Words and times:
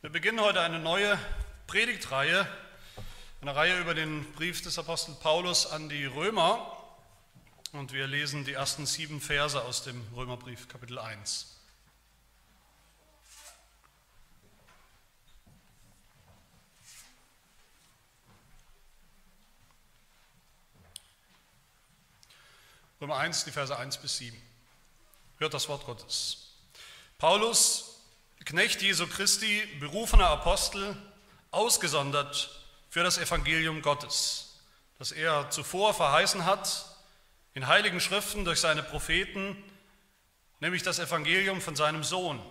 Wir 0.00 0.10
beginnen 0.10 0.40
heute 0.40 0.60
eine 0.60 0.78
neue 0.78 1.18
Predigtreihe, 1.66 2.46
eine 3.40 3.56
Reihe 3.56 3.80
über 3.80 3.94
den 3.94 4.32
Brief 4.34 4.62
des 4.62 4.78
Apostel 4.78 5.12
Paulus 5.16 5.66
an 5.66 5.88
die 5.88 6.04
Römer. 6.04 6.72
Und 7.72 7.92
wir 7.92 8.06
lesen 8.06 8.44
die 8.44 8.52
ersten 8.52 8.86
sieben 8.86 9.20
Verse 9.20 9.60
aus 9.60 9.82
dem 9.82 10.00
Römerbrief, 10.14 10.68
Kapitel 10.68 11.00
1. 11.00 11.56
Römer 23.00 23.16
1, 23.16 23.46
die 23.46 23.50
Verse 23.50 23.76
1 23.76 23.98
bis 23.98 24.18
7. 24.18 24.40
Hört 25.38 25.54
das 25.54 25.68
Wort 25.68 25.84
Gottes. 25.86 26.52
Paulus, 27.18 27.87
Knecht 28.48 28.80
Jesu 28.80 29.06
Christi, 29.06 29.62
berufener 29.78 30.30
Apostel, 30.30 30.96
ausgesondert 31.50 32.48
für 32.88 33.02
das 33.02 33.18
Evangelium 33.18 33.82
Gottes, 33.82 34.60
das 34.98 35.12
er 35.12 35.50
zuvor 35.50 35.92
verheißen 35.92 36.46
hat 36.46 36.86
in 37.52 37.66
heiligen 37.66 38.00
Schriften 38.00 38.46
durch 38.46 38.58
seine 38.58 38.82
Propheten, 38.82 39.62
nämlich 40.60 40.82
das 40.82 40.98
Evangelium 40.98 41.60
von 41.60 41.76
seinem 41.76 42.02
Sohn, 42.02 42.42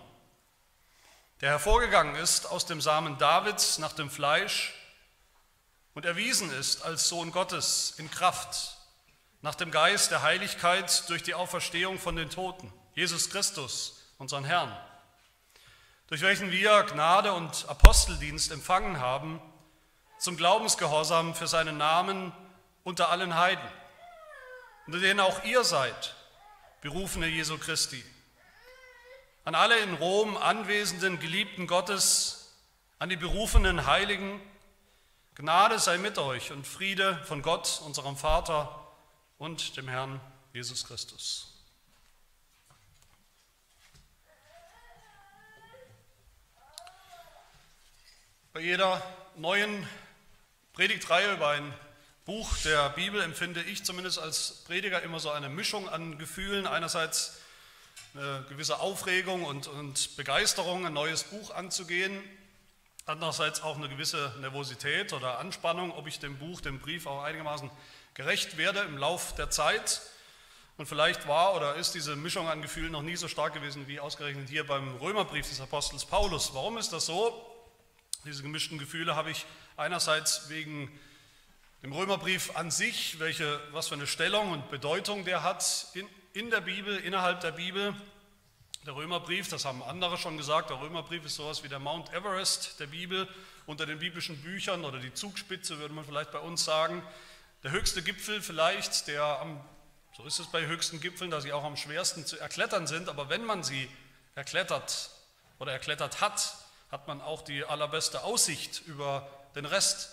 der 1.40 1.50
hervorgegangen 1.50 2.14
ist 2.14 2.46
aus 2.46 2.64
dem 2.64 2.80
Samen 2.80 3.18
Davids 3.18 3.78
nach 3.78 3.92
dem 3.92 4.08
Fleisch 4.08 4.74
und 5.94 6.06
erwiesen 6.06 6.52
ist 6.52 6.82
als 6.82 7.08
Sohn 7.08 7.32
Gottes 7.32 7.94
in 7.98 8.08
Kraft, 8.08 8.76
nach 9.42 9.56
dem 9.56 9.72
Geist 9.72 10.12
der 10.12 10.22
Heiligkeit 10.22 11.08
durch 11.08 11.24
die 11.24 11.34
Auferstehung 11.34 11.98
von 11.98 12.14
den 12.14 12.30
Toten, 12.30 12.72
Jesus 12.94 13.30
Christus, 13.30 14.00
unseren 14.18 14.44
Herrn 14.44 14.72
durch 16.08 16.22
welchen 16.22 16.50
wir 16.50 16.82
Gnade 16.84 17.32
und 17.34 17.68
Aposteldienst 17.68 18.50
empfangen 18.50 18.98
haben, 18.98 19.40
zum 20.18 20.36
Glaubensgehorsam 20.36 21.34
für 21.34 21.46
seinen 21.46 21.76
Namen 21.76 22.32
unter 22.82 23.10
allen 23.10 23.34
Heiden, 23.34 23.68
unter 24.86 24.98
denen 25.00 25.20
auch 25.20 25.44
ihr 25.44 25.64
seid, 25.64 26.16
berufene 26.80 27.26
Jesu 27.26 27.58
Christi. 27.58 28.02
An 29.44 29.54
alle 29.54 29.78
in 29.78 29.94
Rom 29.94 30.36
anwesenden 30.36 31.20
Geliebten 31.20 31.66
Gottes, 31.66 32.56
an 32.98 33.10
die 33.10 33.16
berufenen 33.16 33.86
Heiligen, 33.86 34.40
Gnade 35.34 35.78
sei 35.78 35.98
mit 35.98 36.18
euch 36.18 36.52
und 36.52 36.66
Friede 36.66 37.22
von 37.26 37.42
Gott, 37.42 37.80
unserem 37.84 38.16
Vater 38.16 38.88
und 39.36 39.76
dem 39.76 39.88
Herrn 39.88 40.20
Jesus 40.52 40.84
Christus. 40.84 41.57
Bei 48.58 48.64
jeder 48.64 49.00
neuen 49.36 49.86
Predigtreihe 50.72 51.32
über 51.32 51.50
ein 51.50 51.72
Buch 52.24 52.56
der 52.64 52.88
Bibel 52.90 53.20
empfinde 53.22 53.62
ich 53.62 53.84
zumindest 53.84 54.18
als 54.18 54.64
Prediger 54.66 55.00
immer 55.00 55.20
so 55.20 55.30
eine 55.30 55.48
Mischung 55.48 55.88
an 55.88 56.18
Gefühlen. 56.18 56.66
Einerseits 56.66 57.36
eine 58.14 58.44
gewisse 58.48 58.80
Aufregung 58.80 59.44
und, 59.44 59.68
und 59.68 60.16
Begeisterung, 60.16 60.84
ein 60.86 60.92
neues 60.92 61.22
Buch 61.22 61.52
anzugehen. 61.52 62.20
Andererseits 63.06 63.62
auch 63.62 63.76
eine 63.76 63.88
gewisse 63.88 64.34
Nervosität 64.40 65.12
oder 65.12 65.38
Anspannung, 65.38 65.92
ob 65.92 66.08
ich 66.08 66.18
dem 66.18 66.36
Buch, 66.36 66.60
dem 66.60 66.80
Brief 66.80 67.06
auch 67.06 67.22
einigermaßen 67.22 67.70
gerecht 68.14 68.56
werde 68.56 68.80
im 68.80 68.98
Lauf 68.98 69.36
der 69.36 69.50
Zeit. 69.50 70.00
Und 70.78 70.86
vielleicht 70.86 71.28
war 71.28 71.54
oder 71.54 71.76
ist 71.76 71.94
diese 71.94 72.16
Mischung 72.16 72.48
an 72.48 72.60
Gefühlen 72.60 72.90
noch 72.90 73.02
nie 73.02 73.14
so 73.14 73.28
stark 73.28 73.54
gewesen 73.54 73.86
wie 73.86 74.00
ausgerechnet 74.00 74.48
hier 74.48 74.66
beim 74.66 74.96
Römerbrief 74.96 75.48
des 75.48 75.60
Apostels 75.60 76.04
Paulus. 76.04 76.54
Warum 76.54 76.76
ist 76.76 76.92
das 76.92 77.06
so? 77.06 77.54
Diese 78.24 78.42
gemischten 78.42 78.78
Gefühle 78.78 79.14
habe 79.14 79.30
ich 79.30 79.46
einerseits 79.76 80.48
wegen 80.48 80.90
dem 81.82 81.92
Römerbrief 81.92 82.56
an 82.56 82.72
sich, 82.72 83.20
welche, 83.20 83.60
was 83.70 83.88
für 83.88 83.94
eine 83.94 84.08
Stellung 84.08 84.50
und 84.50 84.70
Bedeutung 84.70 85.24
der 85.24 85.44
hat 85.44 85.86
in, 85.94 86.08
in 86.32 86.50
der 86.50 86.60
Bibel, 86.60 86.96
innerhalb 86.98 87.40
der 87.40 87.52
Bibel. 87.52 87.94
Der 88.84 88.96
Römerbrief, 88.96 89.48
das 89.48 89.64
haben 89.64 89.84
andere 89.84 90.18
schon 90.18 90.36
gesagt, 90.36 90.70
der 90.70 90.80
Römerbrief 90.80 91.24
ist 91.24 91.36
sowas 91.36 91.62
wie 91.62 91.68
der 91.68 91.78
Mount 91.78 92.12
Everest 92.12 92.80
der 92.80 92.88
Bibel 92.88 93.28
unter 93.66 93.86
den 93.86 94.00
biblischen 94.00 94.42
Büchern 94.42 94.84
oder 94.84 94.98
die 94.98 95.14
Zugspitze, 95.14 95.78
würde 95.78 95.94
man 95.94 96.04
vielleicht 96.04 96.32
bei 96.32 96.40
uns 96.40 96.64
sagen. 96.64 97.02
Der 97.62 97.70
höchste 97.70 98.02
Gipfel 98.02 98.42
vielleicht, 98.42 99.06
der 99.06 99.22
am, 99.22 99.60
so 100.16 100.24
ist 100.24 100.40
es 100.40 100.48
bei 100.48 100.66
höchsten 100.66 101.00
Gipfeln, 101.00 101.30
dass 101.30 101.44
sie 101.44 101.52
auch 101.52 101.64
am 101.64 101.76
schwersten 101.76 102.26
zu 102.26 102.36
erklettern 102.36 102.88
sind, 102.88 103.08
aber 103.08 103.28
wenn 103.28 103.44
man 103.44 103.62
sie 103.62 103.88
erklettert 104.34 105.10
oder 105.60 105.72
erklettert 105.72 106.20
hat, 106.20 106.56
hat 106.90 107.06
man 107.06 107.20
auch 107.20 107.42
die 107.42 107.64
allerbeste 107.64 108.24
Aussicht 108.24 108.82
über 108.86 109.28
den 109.54 109.66
Rest 109.66 110.10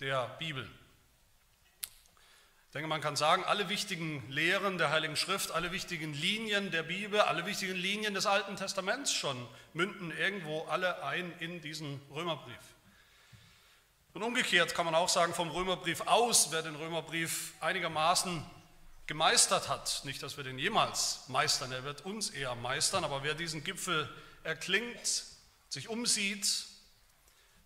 der 0.00 0.26
Bibel. 0.38 0.68
Ich 2.66 2.72
denke, 2.72 2.88
man 2.88 3.00
kann 3.00 3.16
sagen, 3.16 3.44
alle 3.44 3.70
wichtigen 3.70 4.30
Lehren 4.30 4.76
der 4.76 4.90
Heiligen 4.90 5.16
Schrift, 5.16 5.52
alle 5.52 5.72
wichtigen 5.72 6.12
Linien 6.12 6.70
der 6.70 6.82
Bibel, 6.82 7.18
alle 7.20 7.46
wichtigen 7.46 7.74
Linien 7.74 8.12
des 8.12 8.26
Alten 8.26 8.56
Testaments 8.56 9.12
schon 9.12 9.48
münden 9.72 10.10
irgendwo 10.10 10.64
alle 10.64 11.02
ein 11.02 11.32
in 11.38 11.62
diesen 11.62 12.00
Römerbrief. 12.14 12.58
Und 14.12 14.22
umgekehrt 14.22 14.74
kann 14.74 14.84
man 14.84 14.94
auch 14.94 15.08
sagen, 15.08 15.32
vom 15.32 15.48
Römerbrief 15.50 16.02
aus, 16.02 16.48
wer 16.50 16.60
den 16.60 16.76
Römerbrief 16.76 17.54
einigermaßen 17.60 18.44
gemeistert 19.06 19.70
hat, 19.70 20.02
nicht, 20.04 20.22
dass 20.22 20.36
wir 20.36 20.44
den 20.44 20.58
jemals 20.58 21.26
meistern, 21.28 21.72
er 21.72 21.84
wird 21.84 22.04
uns 22.04 22.28
eher 22.28 22.54
meistern, 22.54 23.02
aber 23.02 23.22
wer 23.22 23.34
diesen 23.34 23.64
Gipfel 23.64 24.06
erklingt, 24.44 25.24
sich 25.68 25.88
umsieht, 25.88 26.66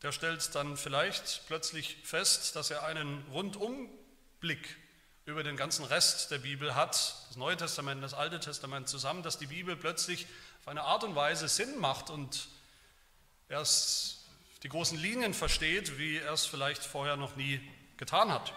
der 0.02 0.12
stellt 0.12 0.54
dann 0.54 0.76
vielleicht 0.76 1.42
plötzlich 1.46 1.98
fest, 2.02 2.56
dass 2.56 2.70
er 2.70 2.84
einen 2.84 3.24
Rundumblick 3.30 4.76
über 5.24 5.44
den 5.44 5.56
ganzen 5.56 5.84
Rest 5.84 6.32
der 6.32 6.38
Bibel 6.38 6.74
hat, 6.74 6.90
das 7.28 7.36
Neue 7.36 7.56
Testament, 7.56 8.02
das 8.02 8.14
Alte 8.14 8.40
Testament 8.40 8.88
zusammen, 8.88 9.22
dass 9.22 9.38
die 9.38 9.46
Bibel 9.46 9.76
plötzlich 9.76 10.26
auf 10.60 10.68
eine 10.68 10.82
Art 10.82 11.04
und 11.04 11.14
Weise 11.14 11.46
Sinn 11.48 11.78
macht 11.78 12.10
und 12.10 12.48
er 13.48 13.64
die 14.62 14.68
großen 14.68 14.98
Linien 14.98 15.34
versteht, 15.34 15.98
wie 15.98 16.16
er 16.16 16.32
es 16.32 16.46
vielleicht 16.46 16.82
vorher 16.82 17.16
noch 17.16 17.36
nie 17.36 17.60
getan 17.96 18.32
hat. 18.32 18.52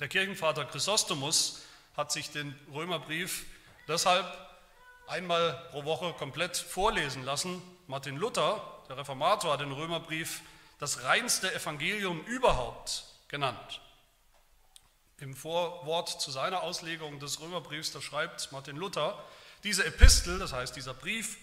Der 0.00 0.08
Kirchenvater 0.08 0.64
Chrysostomus 0.64 1.62
hat 1.96 2.12
sich 2.12 2.30
den 2.30 2.58
Römerbrief 2.72 3.46
deshalb 3.88 4.26
einmal 5.06 5.52
pro 5.70 5.84
Woche 5.84 6.12
komplett 6.14 6.56
vorlesen 6.56 7.24
lassen. 7.24 7.62
Martin 7.86 8.16
Luther, 8.16 8.60
der 8.88 8.96
Reformator, 8.96 9.52
hat 9.52 9.60
den 9.60 9.72
Römerbrief 9.72 10.40
das 10.78 11.04
reinste 11.04 11.54
Evangelium 11.54 12.20
überhaupt 12.24 13.04
genannt. 13.28 13.80
Im 15.18 15.34
Vorwort 15.34 16.20
zu 16.20 16.30
seiner 16.30 16.62
Auslegung 16.62 17.20
des 17.20 17.40
Römerbriefs, 17.40 17.92
da 17.92 18.02
schreibt 18.02 18.50
Martin 18.52 18.76
Luther, 18.76 19.22
diese 19.64 19.84
Epistel, 19.84 20.38
das 20.38 20.52
heißt 20.52 20.76
dieser 20.76 20.94
Brief, 20.94 21.38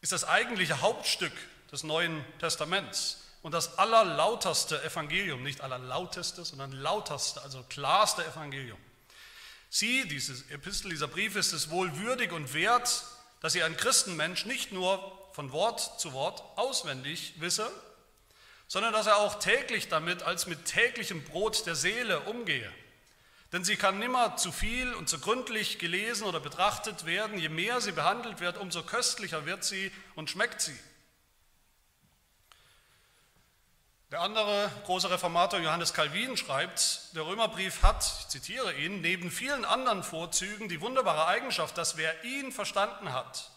ist 0.00 0.12
das 0.12 0.24
eigentliche 0.24 0.80
Hauptstück 0.80 1.32
des 1.70 1.84
Neuen 1.84 2.24
Testaments 2.38 3.22
und 3.42 3.52
das 3.52 3.78
allerlauterste 3.78 4.82
Evangelium, 4.82 5.42
nicht 5.42 5.60
allerlauteste, 5.60 6.44
sondern 6.44 6.72
lauterste, 6.72 7.42
also 7.42 7.62
klarste 7.68 8.24
Evangelium. 8.24 8.78
Sie, 9.68 10.08
diese 10.08 10.32
Epistel, 10.52 10.90
dieser 10.90 11.08
Brief 11.08 11.36
ist 11.36 11.52
es 11.52 11.70
wohl 11.70 11.96
würdig 11.98 12.32
und 12.32 12.54
wert, 12.54 13.04
dass 13.40 13.52
sie 13.52 13.62
ein 13.62 13.76
Christenmensch 13.76 14.46
nicht 14.46 14.72
nur 14.72 15.25
von 15.36 15.52
Wort 15.52 16.00
zu 16.00 16.14
Wort 16.14 16.42
auswendig 16.56 17.34
wisse, 17.40 17.70
sondern 18.68 18.94
dass 18.94 19.06
er 19.06 19.18
auch 19.18 19.38
täglich 19.38 19.88
damit 19.88 20.22
als 20.22 20.46
mit 20.46 20.64
täglichem 20.64 21.22
Brot 21.24 21.66
der 21.66 21.74
Seele 21.74 22.20
umgehe. 22.20 22.72
Denn 23.52 23.62
sie 23.62 23.76
kann 23.76 23.98
nimmer 23.98 24.38
zu 24.38 24.50
viel 24.50 24.94
und 24.94 25.10
zu 25.10 25.18
gründlich 25.18 25.78
gelesen 25.78 26.24
oder 26.24 26.40
betrachtet 26.40 27.04
werden. 27.04 27.38
Je 27.38 27.50
mehr 27.50 27.82
sie 27.82 27.92
behandelt 27.92 28.40
wird, 28.40 28.56
umso 28.56 28.82
köstlicher 28.82 29.44
wird 29.44 29.62
sie 29.62 29.92
und 30.14 30.30
schmeckt 30.30 30.62
sie. 30.62 30.78
Der 34.10 34.22
andere 34.22 34.72
große 34.86 35.10
Reformator 35.10 35.60
Johannes 35.60 35.92
Calvin 35.92 36.38
schreibt, 36.38 37.14
der 37.14 37.26
Römerbrief 37.26 37.82
hat, 37.82 38.10
ich 38.20 38.28
zitiere 38.28 38.72
ihn, 38.72 39.02
neben 39.02 39.30
vielen 39.30 39.66
anderen 39.66 40.02
Vorzügen 40.02 40.70
die 40.70 40.80
wunderbare 40.80 41.26
Eigenschaft, 41.26 41.76
dass 41.76 41.98
wer 41.98 42.24
ihn 42.24 42.52
verstanden 42.52 43.12
hat, 43.12 43.50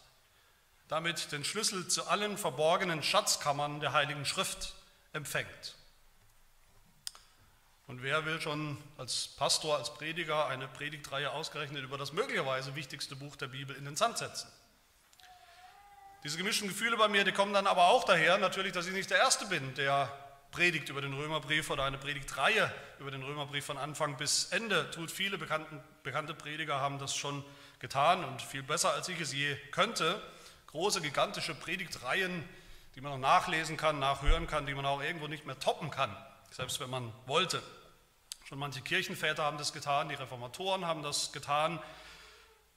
damit 0.90 1.32
den 1.32 1.46
Schlüssel 1.46 1.88
zu 1.88 2.08
allen 2.08 2.38
verborgenen 2.38 3.02
Schatzkammern 3.02 3.80
der 3.80 3.94
Heiligen 3.94 4.26
Schrift 4.26 4.74
empfängt. 5.14 5.76
Und 7.88 8.04
wer 8.04 8.26
will 8.26 8.42
schon 8.42 8.78
als 8.98 9.30
Pastor, 9.30 9.78
als 9.78 9.94
Prediger 9.94 10.48
eine 10.48 10.68
Predigtreihe 10.68 11.32
ausgerechnet 11.32 11.84
über 11.84 11.98
das 11.98 12.12
möglicherweise 12.12 12.76
wichtigste 12.76 13.16
Buch 13.16 13.36
der 13.36 13.48
Bibel 13.48 13.76
in 13.76 13.86
den 13.86 13.96
Sand 13.96 14.18
setzen? 14.18 14.48
Diese 16.24 16.38
gemischten 16.38 16.68
Gefühle 16.68 16.98
bei 16.98 17.08
mir, 17.08 17.24
die 17.24 17.32
kommen 17.32 17.54
dann 17.54 17.66
aber 17.66 17.88
auch 17.88 18.04
daher, 18.04 18.38
natürlich, 18.38 18.74
dass 18.74 18.86
ich 18.86 18.94
nicht 18.94 19.10
der 19.10 19.20
Erste 19.20 19.46
bin, 19.46 19.74
der 19.76 20.12
Predigt 20.52 20.90
über 20.90 21.02
den 21.02 21.14
Römerbrief 21.14 21.70
oder 21.70 21.84
eine 21.84 21.98
Predigtreihe 21.98 22.74
über 23.00 23.12
den 23.12 23.24
Römerbrief 23.24 23.66
von 23.66 23.78
Anfang 23.78 24.18
bis 24.18 24.46
Ende 24.46 24.90
tut. 24.92 25.12
Viele 25.12 25.38
bekannte 25.38 26.34
Prediger 26.34 26.80
haben 26.80 26.98
das 27.00 27.16
schon 27.16 27.44
getan 27.80 28.26
und 28.26 28.42
viel 28.42 28.64
besser, 28.64 28.92
als 28.92 29.08
ich 29.08 29.20
es 29.20 29.32
je 29.32 29.56
könnte. 29.72 30.22
Große, 30.70 31.02
gigantische 31.02 31.56
Predigtreihen, 31.56 32.48
die 32.94 33.02
man 33.02 33.14
noch 33.14 33.28
nachlesen 33.28 33.76
kann, 33.76 33.98
nachhören 33.98 34.46
kann, 34.46 34.68
die 34.68 34.76
man 34.76 34.86
auch 34.86 35.02
irgendwo 35.02 35.28
nicht 35.28 35.48
mehr 35.48 35.58
toppen 35.58 35.90
kann, 35.90 36.16
selbst 36.52 36.80
wenn 36.80 36.92
man 36.92 37.12
wollte. 37.26 37.64
Schon 38.48 38.60
manche 38.60 38.82
Kirchenväter 38.82 39.44
haben 39.44 39.58
das 39.58 39.74
getan, 39.74 40.10
die 40.10 40.16
Reformatoren 40.16 40.86
haben 40.86 41.02
das 41.02 41.32
getan, 41.32 41.82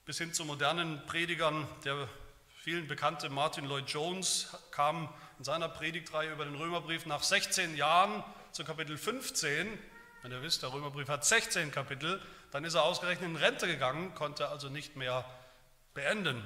bis 0.07 0.17
hin 0.17 0.33
zu 0.33 0.47
modernen 0.47 1.05
Predigern. 1.05 1.69
Der 1.85 2.09
vielen 2.57 2.89
bekannte 2.89 3.29
Martin 3.29 3.67
Lloyd 3.67 3.91
Jones 3.91 4.57
kam 4.71 5.13
in 5.37 5.45
seiner 5.45 5.69
Predigtreihe 5.69 6.33
über 6.33 6.47
den 6.47 6.55
Römerbrief 6.55 7.05
nach 7.05 7.23
16 7.23 7.77
Jahren 7.77 8.25
zu 8.53 8.65
Kapitel 8.65 8.97
15. 8.97 9.79
Wenn 10.23 10.33
ihr 10.33 10.41
wisst, 10.41 10.63
der 10.63 10.73
Römerbrief 10.73 11.09
hat 11.09 11.27
16 11.27 11.71
Kapitel, 11.73 12.23
dann 12.53 12.65
ist 12.65 12.73
er 12.73 12.85
ausgerechnet 12.85 13.29
in 13.29 13.37
Rente 13.37 13.67
gegangen, 13.67 14.15
konnte 14.15 14.49
also 14.49 14.71
nicht 14.71 14.97
mehr 14.97 15.27
beenden. 15.93 16.43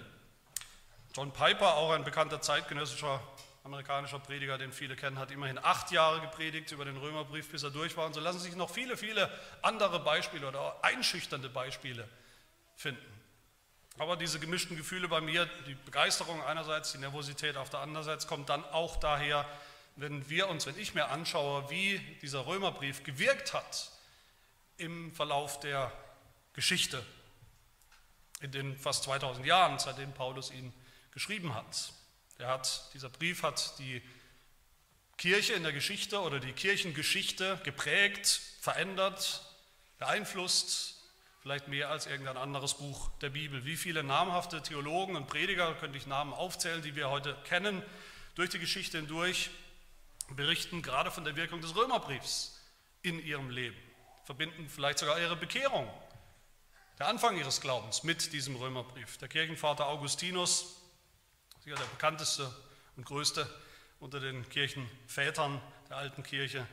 John 1.17 1.33
Piper, 1.33 1.77
auch 1.77 1.93
ein 1.93 2.05
bekannter 2.05 2.43
zeitgenössischer 2.43 3.23
amerikanischer 3.65 4.19
Prediger, 4.19 4.59
den 4.59 4.71
viele 4.71 4.97
kennen, 4.97 5.19
hat 5.19 5.31
immerhin 5.31 5.57
acht 5.57 5.91
Jahre 5.91 6.21
gepredigt 6.21 6.71
über 6.73 6.85
den 6.85 6.99
Römerbrief, 6.99 7.51
bis 7.51 7.63
er 7.63 7.71
durch 7.71 7.97
war. 7.97 8.05
Und 8.05 8.13
so 8.13 8.21
lassen 8.21 8.39
sich 8.39 8.55
noch 8.55 8.69
viele, 8.69 8.99
viele 8.99 9.31
andere 9.63 9.99
Beispiele 9.99 10.47
oder 10.47 10.77
einschüchternde 10.85 11.49
Beispiele 11.49 12.07
finden. 12.77 13.01
Aber 13.97 14.19
diese 14.19 14.39
gemischten 14.39 14.77
Gefühle 14.77 15.09
bei 15.09 15.23
mir, 15.23 15.47
die 15.67 15.75
Begeisterung 15.75 16.45
einerseits, 16.45 16.93
die 16.93 16.99
Nervosität 16.99 17.57
auf 17.57 17.71
der 17.71 17.81
anderen 17.81 18.05
Seite, 18.05 18.27
kommt 18.27 18.51
dann 18.51 18.63
auch 18.67 18.97
daher, 18.97 19.49
wenn 19.97 20.29
wir 20.29 20.51
uns, 20.51 20.67
wenn 20.67 20.79
ich 20.79 20.93
mir 20.93 21.09
anschaue, 21.09 21.71
wie 21.71 21.99
dieser 22.21 22.47
Römerbrief 22.47 23.05
gewirkt 23.05 23.55
hat 23.55 23.91
im 24.77 25.15
Verlauf 25.15 25.61
der 25.61 25.91
Geschichte, 26.53 27.03
in 28.43 28.53
den 28.53 28.77
fast 28.77 29.05
2000 29.05 29.47
Jahren, 29.47 29.79
seitdem 29.79 30.13
Paulus 30.13 30.51
ihn 30.51 30.75
geschrieben 31.17 31.55
hat. 31.55 31.95
Der 32.39 32.49
hat, 32.49 32.91
dieser 32.93 33.09
Brief 33.09 33.43
hat 33.43 33.79
die 33.79 34.03
Kirche 35.17 35.55
in 35.55 35.63
der 35.63 35.73
Geschichte 35.73 36.21
oder 36.21 36.41
die 36.41 36.53
Kirchengeschichte 36.53 37.59
geprägt, 37.65 38.43
verändert, 38.61 39.43
beeinflusst, 39.99 41.01
vielleicht 41.41 41.69
mehr 41.69 41.89
als 41.89 42.05
irgendein 42.05 42.37
anderes 42.37 42.75
Buch 42.75 43.09
der 43.23 43.31
Bibel. 43.31 43.65
Wie 43.65 43.79
viele 43.79 44.05
namhafte 44.05 44.63
Theologen 44.63 45.17
und 45.17 45.27
Prediger, 45.27 45.75
könnte 45.77 45.97
ich 45.97 46.07
Namen 46.07 46.35
aufzählen, 46.35 46.83
die 46.83 46.95
wir 46.97 47.09
heute 47.09 47.35
kennen, 47.45 47.83
durch 48.35 48.51
die 48.51 48.59
Geschichte 48.59 48.99
hindurch, 48.99 49.49
berichten 50.29 50.83
gerade 50.83 51.11
von 51.11 51.25
der 51.25 51.35
Wirkung 51.35 51.63
des 51.63 51.75
Römerbriefs 51.75 52.61
in 53.01 53.25
ihrem 53.25 53.49
Leben, 53.49 53.79
verbinden 54.27 54.69
vielleicht 54.69 54.99
sogar 54.99 55.19
ihre 55.19 55.37
Bekehrung, 55.37 55.91
der 56.99 57.09
Anfang 57.09 57.39
ihres 57.39 57.63
Glaubens 57.63 58.03
mit 58.03 58.35
diesem 58.35 58.57
Römerbrief. 58.57 59.17
Der 59.17 59.29
Kirchenvater 59.29 59.87
Augustinus 59.87 60.83
sicher 61.67 61.79
der 61.79 61.87
bekannteste 61.87 62.55
und 62.97 63.05
größte 63.07 63.45
unter 63.99 64.21
den 64.21 64.49
Kirchenvätern 64.51 65.61
der 65.89 65.97
alten 65.97 66.23
Kirche, 66.23 66.65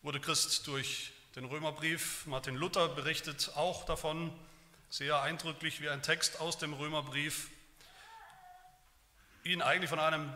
wurde 0.00 0.20
Christ 0.20 0.68
durch 0.68 1.12
den 1.34 1.44
Römerbrief. 1.44 2.24
Martin 2.26 2.54
Luther 2.54 2.86
berichtet 2.86 3.50
auch 3.56 3.84
davon, 3.84 4.32
sehr 4.90 5.20
eindrücklich 5.22 5.80
wie 5.80 5.88
ein 5.88 6.04
Text 6.04 6.38
aus 6.40 6.58
dem 6.58 6.72
Römerbrief, 6.72 7.50
ihn 9.42 9.60
eigentlich 9.60 9.90
von 9.90 9.98
einem 9.98 10.32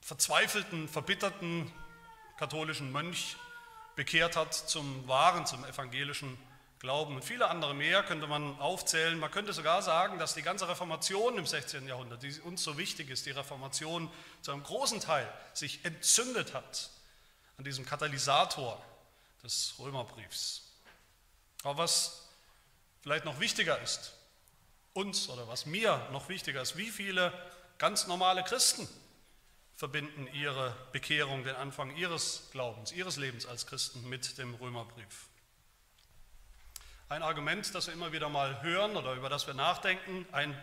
verzweifelten, 0.00 0.88
verbitterten 0.88 1.70
katholischen 2.38 2.90
Mönch 2.90 3.36
bekehrt 3.94 4.34
hat 4.34 4.52
zum 4.52 5.06
wahren, 5.06 5.46
zum 5.46 5.64
evangelischen 5.64 6.36
Glauben. 6.82 7.14
Und 7.14 7.24
viele 7.24 7.48
andere 7.48 7.74
mehr 7.74 8.02
könnte 8.02 8.26
man 8.26 8.58
aufzählen. 8.58 9.16
Man 9.16 9.30
könnte 9.30 9.52
sogar 9.52 9.82
sagen, 9.82 10.18
dass 10.18 10.34
die 10.34 10.42
ganze 10.42 10.68
Reformation 10.68 11.38
im 11.38 11.46
16. 11.46 11.86
Jahrhundert, 11.86 12.24
die 12.24 12.40
uns 12.40 12.64
so 12.64 12.76
wichtig 12.76 13.08
ist, 13.08 13.24
die 13.24 13.30
Reformation 13.30 14.10
zu 14.40 14.50
einem 14.50 14.64
großen 14.64 14.98
Teil 15.00 15.32
sich 15.54 15.84
entzündet 15.84 16.54
hat 16.54 16.90
an 17.56 17.62
diesem 17.62 17.86
Katalysator 17.86 18.84
des 19.44 19.74
Römerbriefs. 19.78 20.72
Aber 21.62 21.78
was 21.78 22.26
vielleicht 23.00 23.26
noch 23.26 23.38
wichtiger 23.38 23.80
ist, 23.80 24.14
uns 24.92 25.28
oder 25.28 25.46
was 25.46 25.66
mir 25.66 26.08
noch 26.10 26.28
wichtiger 26.28 26.62
ist, 26.62 26.76
wie 26.76 26.90
viele 26.90 27.32
ganz 27.78 28.08
normale 28.08 28.42
Christen 28.42 28.88
verbinden 29.76 30.26
ihre 30.32 30.76
Bekehrung, 30.90 31.44
den 31.44 31.54
Anfang 31.54 31.94
ihres 31.94 32.48
Glaubens, 32.50 32.90
ihres 32.90 33.18
Lebens 33.18 33.46
als 33.46 33.68
Christen 33.68 34.08
mit 34.08 34.36
dem 34.38 34.54
Römerbrief. 34.54 35.28
Ein 37.12 37.22
Argument, 37.22 37.74
das 37.74 37.88
wir 37.88 37.92
immer 37.92 38.12
wieder 38.12 38.30
mal 38.30 38.62
hören 38.62 38.96
oder 38.96 39.12
über 39.12 39.28
das 39.28 39.46
wir 39.46 39.52
nachdenken, 39.52 40.24
ein 40.32 40.58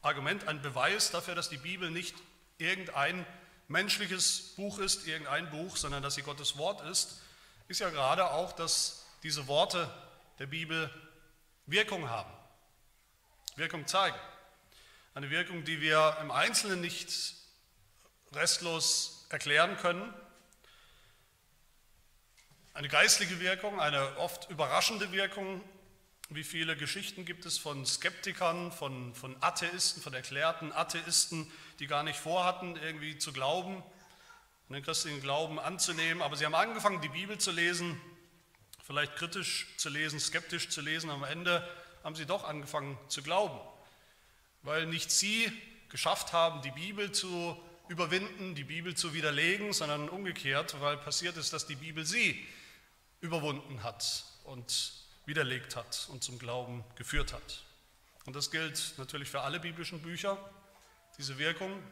Argument, 0.00 0.48
ein 0.48 0.62
Beweis 0.62 1.10
dafür, 1.10 1.34
dass 1.34 1.50
die 1.50 1.58
Bibel 1.58 1.90
nicht 1.90 2.16
irgendein 2.56 3.26
menschliches 3.68 4.54
Buch 4.56 4.78
ist, 4.78 5.06
irgendein 5.06 5.50
Buch, 5.50 5.76
sondern 5.76 6.02
dass 6.02 6.14
sie 6.14 6.22
Gottes 6.22 6.56
Wort 6.56 6.80
ist, 6.88 7.20
ist 7.68 7.80
ja 7.80 7.90
gerade 7.90 8.30
auch, 8.30 8.52
dass 8.52 9.04
diese 9.22 9.46
Worte 9.46 9.90
der 10.38 10.46
Bibel 10.46 10.90
Wirkung 11.66 12.08
haben, 12.08 12.32
Wirkung 13.56 13.86
zeigen. 13.86 14.16
Eine 15.12 15.28
Wirkung, 15.28 15.64
die 15.64 15.82
wir 15.82 16.16
im 16.22 16.30
Einzelnen 16.30 16.80
nicht 16.80 17.34
restlos 18.32 19.26
erklären 19.28 19.76
können. 19.76 20.14
Eine 22.72 22.88
geistliche 22.88 23.38
Wirkung, 23.38 23.78
eine 23.78 24.16
oft 24.16 24.48
überraschende 24.48 25.12
Wirkung, 25.12 25.62
wie 26.30 26.44
viele 26.44 26.76
Geschichten 26.76 27.24
gibt 27.24 27.44
es 27.44 27.58
von 27.58 27.84
Skeptikern, 27.84 28.70
von, 28.70 29.14
von 29.14 29.36
Atheisten, 29.40 30.00
von 30.00 30.14
erklärten 30.14 30.72
Atheisten, 30.72 31.50
die 31.80 31.88
gar 31.88 32.04
nicht 32.04 32.18
vorhatten, 32.18 32.76
irgendwie 32.76 33.18
zu 33.18 33.32
glauben, 33.32 33.82
den 34.68 34.84
christlichen 34.84 35.20
Glauben 35.20 35.58
anzunehmen, 35.58 36.22
aber 36.22 36.36
sie 36.36 36.46
haben 36.46 36.54
angefangen, 36.54 37.00
die 37.00 37.08
Bibel 37.08 37.38
zu 37.38 37.50
lesen, 37.50 38.00
vielleicht 38.84 39.16
kritisch 39.16 39.66
zu 39.76 39.88
lesen, 39.88 40.20
skeptisch 40.20 40.68
zu 40.68 40.80
lesen, 40.80 41.10
am 41.10 41.24
Ende 41.24 41.68
haben 42.04 42.14
sie 42.14 42.26
doch 42.26 42.44
angefangen 42.44 42.96
zu 43.08 43.22
glauben, 43.22 43.58
weil 44.62 44.86
nicht 44.86 45.10
sie 45.10 45.50
geschafft 45.88 46.32
haben, 46.32 46.62
die 46.62 46.70
Bibel 46.70 47.10
zu 47.10 47.60
überwinden, 47.88 48.54
die 48.54 48.62
Bibel 48.62 48.94
zu 48.94 49.12
widerlegen, 49.14 49.72
sondern 49.72 50.08
umgekehrt, 50.08 50.80
weil 50.80 50.96
passiert 50.96 51.36
ist, 51.36 51.52
dass 51.52 51.66
die 51.66 51.74
Bibel 51.74 52.06
sie 52.06 52.46
überwunden 53.20 53.82
hat. 53.82 54.24
Und 54.44 54.99
widerlegt 55.26 55.76
hat 55.76 56.08
und 56.10 56.24
zum 56.24 56.38
Glauben 56.38 56.84
geführt 56.96 57.32
hat. 57.32 57.64
Und 58.26 58.36
das 58.36 58.50
gilt 58.50 58.94
natürlich 58.98 59.28
für 59.28 59.40
alle 59.42 59.60
biblischen 59.60 60.02
Bücher, 60.02 60.38
diese 61.18 61.38
Wirkung, 61.38 61.82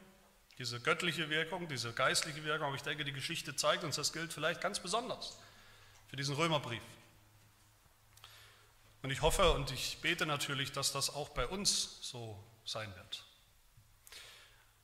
diese 0.59 0.81
göttliche 0.81 1.31
Wirkung, 1.31 1.69
diese 1.69 1.93
geistliche 1.93 2.45
Wirkung. 2.45 2.69
Aber 2.69 2.77
ich 2.77 2.83
denke, 2.83 3.05
die 3.05 3.13
Geschichte 3.13 3.55
zeigt 3.57 3.85
uns, 3.85 3.97
das 3.97 4.13
gilt 4.13 4.33
vielleicht 4.33 4.61
ganz 4.61 4.81
besonders 4.81 5.39
für 6.09 6.17
diesen 6.17 6.35
Römerbrief. 6.35 6.83
Und 9.03 9.11
ich 9.11 9.23
hoffe 9.23 9.53
und 9.53 9.71
ich 9.71 9.99
bete 10.01 10.27
natürlich, 10.27 10.73
dass 10.73 10.93
das 10.93 11.11
auch 11.11 11.29
bei 11.31 11.47
uns 11.47 11.99
so 12.03 12.43
sein 12.65 12.93
wird. 12.97 13.25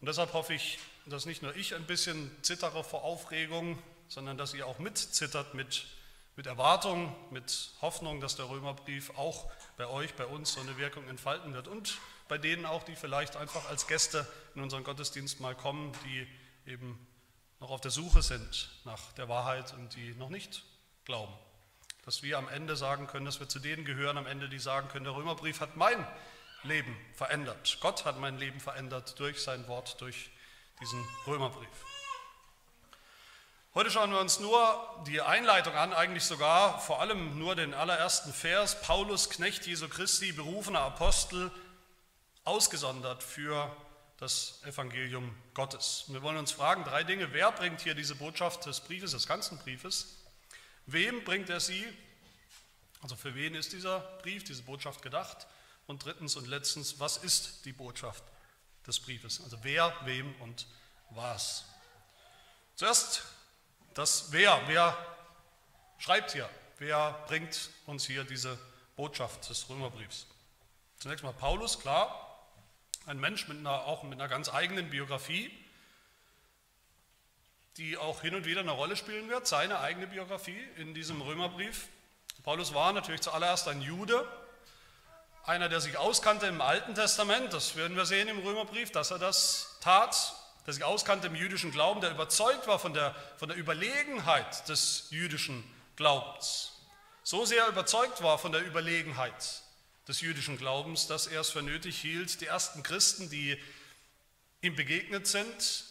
Und 0.01 0.07
deshalb 0.07 0.33
hoffe 0.33 0.55
ich, 0.55 0.79
dass 1.07 1.27
nicht 1.27 1.43
nur 1.43 1.57
ich 1.57 1.75
ein 1.75 1.87
bisschen 1.87 2.31
zittere 2.43 2.85
vor 2.85 3.03
Aufregung, 3.03 3.83
sondern 4.09 4.39
dass 4.39 4.55
ihr 4.55 4.67
auch 4.67 4.79
mitzittert 4.79 5.55
mit 5.55 5.87
mit 6.37 6.47
Erwartung, 6.47 7.15
mit 7.31 7.71
Hoffnung, 7.81 8.21
dass 8.21 8.37
der 8.37 8.49
Römerbrief 8.49 9.11
auch 9.17 9.51
bei 9.77 9.87
euch, 9.87 10.15
bei 10.15 10.27
uns 10.27 10.53
so 10.53 10.61
eine 10.61 10.77
Wirkung 10.79 11.07
entfalten 11.09 11.55
wird 11.55 11.69
und 11.69 11.99
bei 12.29 12.39
denen 12.39 12.67
auch, 12.67 12.83
die 12.83 12.97
vielleicht 12.97 13.37
einfach 13.37 13.69
als 13.69 13.87
Gäste 13.87 14.27
in 14.55 14.63
unseren 14.63 14.85
Gottesdienst 14.85 15.41
mal 15.41 15.55
kommen, 15.55 15.93
die 16.05 16.27
eben 16.71 17.07
noch 17.61 17.71
auf 17.71 17.81
der 17.81 17.91
Suche 17.91 18.23
sind 18.23 18.71
nach 18.85 19.13
der 19.13 19.29
Wahrheit 19.29 19.73
und 19.75 19.95
die 19.95 20.15
noch 20.15 20.31
nicht 20.31 20.65
glauben. 21.05 21.33
Dass 22.05 22.23
wir 22.23 22.39
am 22.39 22.49
Ende 22.49 22.77
sagen 22.77 23.07
können, 23.07 23.25
dass 23.25 23.41
wir 23.41 23.49
zu 23.49 23.59
denen 23.59 23.85
gehören, 23.85 24.19
am 24.19 24.27
Ende, 24.27 24.49
die 24.49 24.59
sagen 24.59 24.89
können, 24.89 25.05
der 25.05 25.15
Römerbrief 25.15 25.61
hat 25.61 25.77
mein 25.77 26.07
Leben 26.63 26.97
verändert. 27.15 27.79
Gott 27.81 28.05
hat 28.05 28.19
mein 28.19 28.39
Leben 28.39 28.61
verändert 28.61 29.19
durch 29.19 29.43
sein 29.43 29.67
Wort, 29.69 30.01
durch 30.01 30.31
diesen 30.81 31.03
Römerbrief. 31.27 31.94
Heute 33.77 33.91
schauen 33.91 34.13
wir 34.13 34.21
uns 34.21 34.39
nur 34.39 35.03
die 35.09 35.21
Einleitung 35.21 35.75
an, 35.75 35.93
eigentlich 35.93 36.23
sogar 36.23 36.81
vor 36.81 37.01
allem 37.01 37.37
nur 37.41 37.57
den 37.57 37.75
allerersten 37.75 38.33
Vers. 38.33 38.81
Paulus, 38.81 39.31
Knecht 39.31 39.67
Jesu 39.67 39.89
Christi, 39.89 40.31
berufener 40.31 40.83
Apostel, 40.83 41.51
ausgesondert 42.45 43.25
für 43.25 43.77
das 44.19 44.61
Evangelium 44.63 45.35
Gottes. 45.55 46.05
Wir 46.07 46.23
wollen 46.23 46.37
uns 46.37 46.53
fragen, 46.53 46.85
drei 46.85 47.03
Dinge. 47.03 47.33
Wer 47.33 47.51
bringt 47.51 47.81
hier 47.81 47.97
diese 47.97 48.15
Botschaft 48.15 48.65
des 48.65 48.79
Briefes, 48.79 49.11
des 49.11 49.27
ganzen 49.27 49.59
Briefes? 49.59 50.19
Wem 50.87 51.25
bringt 51.25 51.51
er 51.51 51.59
sie? 51.59 51.85
Also 53.03 53.17
für 53.17 53.35
wen 53.35 53.57
ist 53.57 53.73
dieser 53.73 53.99
Brief, 54.23 54.45
diese 54.45 54.63
Botschaft 54.63 55.03
gedacht? 55.03 55.49
Und 55.89 56.05
drittens 56.05 56.37
und 56.37 56.47
letztens, 56.47 57.01
was 57.01 57.17
ist 57.17 57.65
die 57.65 57.73
Botschaft 57.73 58.23
des 58.87 59.01
Briefes? 59.01 59.41
Also 59.43 59.59
wer, 59.63 59.93
wem 60.05 60.33
und 60.41 60.69
was? 61.11 61.65
Zuerst 62.77 63.25
das 63.95 64.33
wer, 64.33 64.61
wer 64.67 64.97
schreibt 65.99 66.33
hier, 66.33 66.49
wer 66.79 67.13
bringt 67.27 67.71
uns 67.87 68.07
hier 68.07 68.25
diese 68.25 68.59
Botschaft 68.97 69.49
des 69.49 69.69
Römerbriefs? 69.69 70.27
Zunächst 70.99 71.25
mal 71.25 71.33
Paulus, 71.33 71.81
klar, 71.81 72.39
ein 73.07 73.19
Mensch 73.19 73.49
mit 73.49 73.59
einer, 73.59 73.85
auch 73.85 74.03
mit 74.03 74.15
einer 74.15 74.29
ganz 74.29 74.49
eigenen 74.49 74.91
Biografie. 74.91 75.51
die 77.77 77.97
auch 77.97 78.21
hin 78.21 78.35
und 78.37 78.45
wieder 78.45 78.61
eine 78.61 78.71
Rolle 78.71 78.97
spielen 78.97 79.29
wird, 79.29 79.49
seine 79.49 79.81
eigene 79.81 80.07
Biografie 80.07 80.63
in 80.77 80.95
diesem 80.95 81.21
Römerbrief. 81.21 81.89
Paulus 82.45 82.73
war 82.73 82.93
natürlich 82.93 83.21
zuallererst 83.21 83.67
ein 83.67 83.83
Jude, 83.83 84.29
einer, 85.45 85.69
der 85.69 85.81
sich 85.81 85.99
auskannte 85.99 86.47
im 86.47 86.61
Alten 86.61 86.95
Testament, 86.95 87.53
das 87.53 87.75
werden 87.77 87.97
wir 87.97 88.07
sehen 88.07 88.29
im 88.29 88.39
Römerbrief, 88.39 88.93
dass 88.93 89.11
er 89.11 89.19
das 89.19 89.77
tat, 89.81 90.35
der 90.67 90.75
sich 90.75 90.85
auskannte 90.85 91.27
im 91.27 91.35
jüdischen 91.35 91.73
Glauben, 91.73 92.01
der 92.01 92.11
überzeugt 92.11 92.67
war 92.67 92.79
von 92.79 92.95
der, 92.95 93.15
von 93.37 93.49
der 93.49 93.59
Überlegenheit 93.59 94.69
des 94.69 95.09
jüdischen 95.11 95.65
Glaubens. 95.97 96.73
So 97.23 97.45
sehr 97.45 97.67
überzeugt 97.69 98.23
war 98.23 98.39
von 98.39 98.53
der 98.53 98.65
Überlegenheit 98.67 99.63
des 100.09 100.21
jüdischen 100.21 100.59
Glaubens, 100.59 101.07
dass 101.07 101.27
er 101.27 101.41
es 101.41 101.51
für 101.51 101.63
nötig 101.63 101.99
hielt, 101.99 102.41
die 102.41 102.47
ersten 102.47 102.83
Christen, 102.83 103.31
die 103.31 103.59
ihm 104.61 104.77
begegnet 104.77 105.27
sind, 105.27 105.85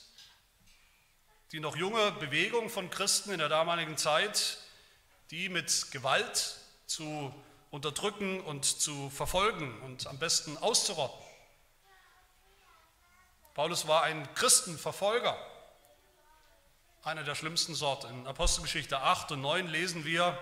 die 1.51 1.59
noch 1.59 1.75
junge 1.75 2.11
Bewegung 2.13 2.69
von 2.69 2.89
Christen 2.89 3.31
in 3.31 3.39
der 3.39 3.49
damaligen 3.49 3.97
Zeit, 3.97 4.57
die 5.31 5.49
mit 5.49 5.91
Gewalt 5.91 6.57
zu 6.85 7.33
unterdrücken 7.71 8.39
und 8.41 8.65
zu 8.65 9.09
verfolgen 9.09 9.81
und 9.81 10.05
am 10.07 10.19
besten 10.19 10.57
auszurotten. 10.57 11.22
Paulus 13.53 13.87
war 13.87 14.03
ein 14.03 14.33
Christenverfolger, 14.33 15.37
einer 17.03 17.23
der 17.23 17.35
schlimmsten 17.35 17.75
Sorte. 17.75 18.07
In 18.07 18.25
Apostelgeschichte 18.25 18.99
8 18.99 19.33
und 19.33 19.41
9 19.41 19.67
lesen 19.67 20.05
wir, 20.05 20.37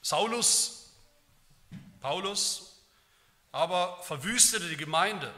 Saulus, 0.00 0.92
Paulus, 2.00 2.84
aber 3.50 4.00
verwüstete 4.02 4.68
die 4.68 4.76
Gemeinde, 4.76 5.32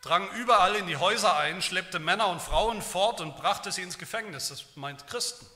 drang 0.00 0.30
überall 0.32 0.76
in 0.76 0.86
die 0.86 0.96
Häuser 0.96 1.36
ein, 1.36 1.60
schleppte 1.60 1.98
Männer 1.98 2.28
und 2.28 2.40
Frauen 2.40 2.80
fort 2.80 3.20
und 3.20 3.36
brachte 3.36 3.72
sie 3.72 3.82
ins 3.82 3.98
Gefängnis. 3.98 4.48
Das 4.48 4.76
meint 4.76 5.06
Christen. 5.06 5.46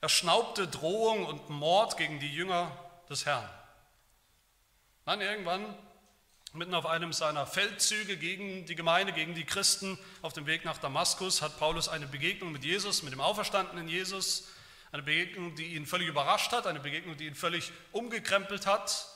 Er 0.00 0.08
schnaubte 0.08 0.66
Drohung 0.66 1.26
und 1.26 1.48
Mord 1.48 1.96
gegen 1.96 2.18
die 2.20 2.32
Jünger 2.32 2.70
des 3.08 3.24
Herrn. 3.24 3.48
Dann 5.04 5.20
irgendwann, 5.20 5.76
mitten 6.54 6.74
auf 6.74 6.86
einem 6.86 7.12
seiner 7.12 7.46
Feldzüge 7.46 8.16
gegen 8.16 8.64
die 8.64 8.76
Gemeinde, 8.76 9.12
gegen 9.12 9.34
die 9.34 9.44
Christen, 9.44 9.98
auf 10.22 10.32
dem 10.32 10.46
Weg 10.46 10.64
nach 10.64 10.78
Damaskus, 10.78 11.42
hat 11.42 11.58
Paulus 11.58 11.88
eine 11.88 12.06
Begegnung 12.06 12.52
mit 12.52 12.64
Jesus, 12.64 13.02
mit 13.02 13.12
dem 13.12 13.20
auferstandenen 13.20 13.88
Jesus, 13.88 14.46
eine 14.92 15.02
Begegnung, 15.02 15.56
die 15.56 15.74
ihn 15.74 15.84
völlig 15.84 16.06
überrascht 16.06 16.52
hat, 16.52 16.68
eine 16.68 16.78
Begegnung, 16.78 17.16
die 17.16 17.26
ihn 17.26 17.34
völlig 17.34 17.72
umgekrempelt 17.90 18.66
hat, 18.66 19.08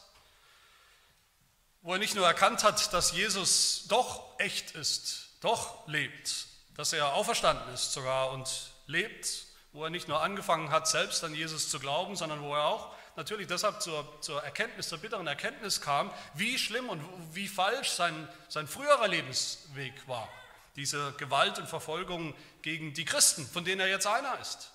wo 1.82 1.92
er 1.92 1.98
nicht 2.00 2.16
nur 2.16 2.26
erkannt 2.26 2.64
hat, 2.64 2.92
dass 2.92 3.12
Jesus 3.12 3.84
doch 3.86 4.38
echt 4.40 4.72
ist, 4.72 5.28
doch 5.40 5.86
lebt, 5.86 6.46
dass 6.74 6.92
er 6.92 7.14
auferstanden 7.14 7.72
ist 7.72 7.92
sogar 7.92 8.32
und 8.32 8.72
lebt, 8.86 9.44
wo 9.72 9.84
er 9.84 9.90
nicht 9.90 10.08
nur 10.08 10.20
angefangen 10.20 10.70
hat, 10.72 10.88
selbst 10.88 11.22
an 11.22 11.34
Jesus 11.34 11.70
zu 11.70 11.78
glauben, 11.78 12.16
sondern 12.16 12.42
wo 12.42 12.52
er 12.56 12.64
auch 12.64 12.97
natürlich 13.18 13.48
deshalb 13.48 13.82
zur, 13.82 14.20
zur 14.22 14.42
Erkenntnis, 14.42 14.88
zur 14.88 14.98
bitteren 14.98 15.26
Erkenntnis 15.26 15.80
kam, 15.82 16.10
wie 16.34 16.56
schlimm 16.56 16.88
und 16.88 17.02
wie 17.34 17.48
falsch 17.48 17.90
sein, 17.90 18.28
sein 18.48 18.66
früherer 18.66 19.08
Lebensweg 19.08 19.92
war. 20.06 20.28
Diese 20.76 21.12
Gewalt 21.18 21.58
und 21.58 21.68
Verfolgung 21.68 22.34
gegen 22.62 22.94
die 22.94 23.04
Christen, 23.04 23.46
von 23.46 23.64
denen 23.64 23.80
er 23.80 23.88
jetzt 23.88 24.06
einer 24.06 24.38
ist. 24.38 24.70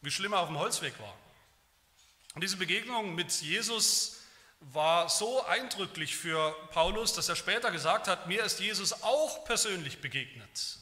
Wie 0.00 0.10
schlimm 0.10 0.32
er 0.32 0.40
auf 0.40 0.48
dem 0.48 0.58
Holzweg 0.58 0.98
war. 1.00 1.14
Und 2.34 2.42
diese 2.42 2.56
Begegnung 2.56 3.14
mit 3.14 3.32
Jesus 3.42 4.20
war 4.60 5.08
so 5.08 5.44
eindrücklich 5.44 6.16
für 6.16 6.52
Paulus, 6.70 7.14
dass 7.14 7.28
er 7.28 7.36
später 7.36 7.72
gesagt 7.72 8.06
hat, 8.06 8.28
mir 8.28 8.44
ist 8.44 8.60
Jesus 8.60 9.02
auch 9.02 9.44
persönlich 9.44 10.00
begegnet. 10.00 10.78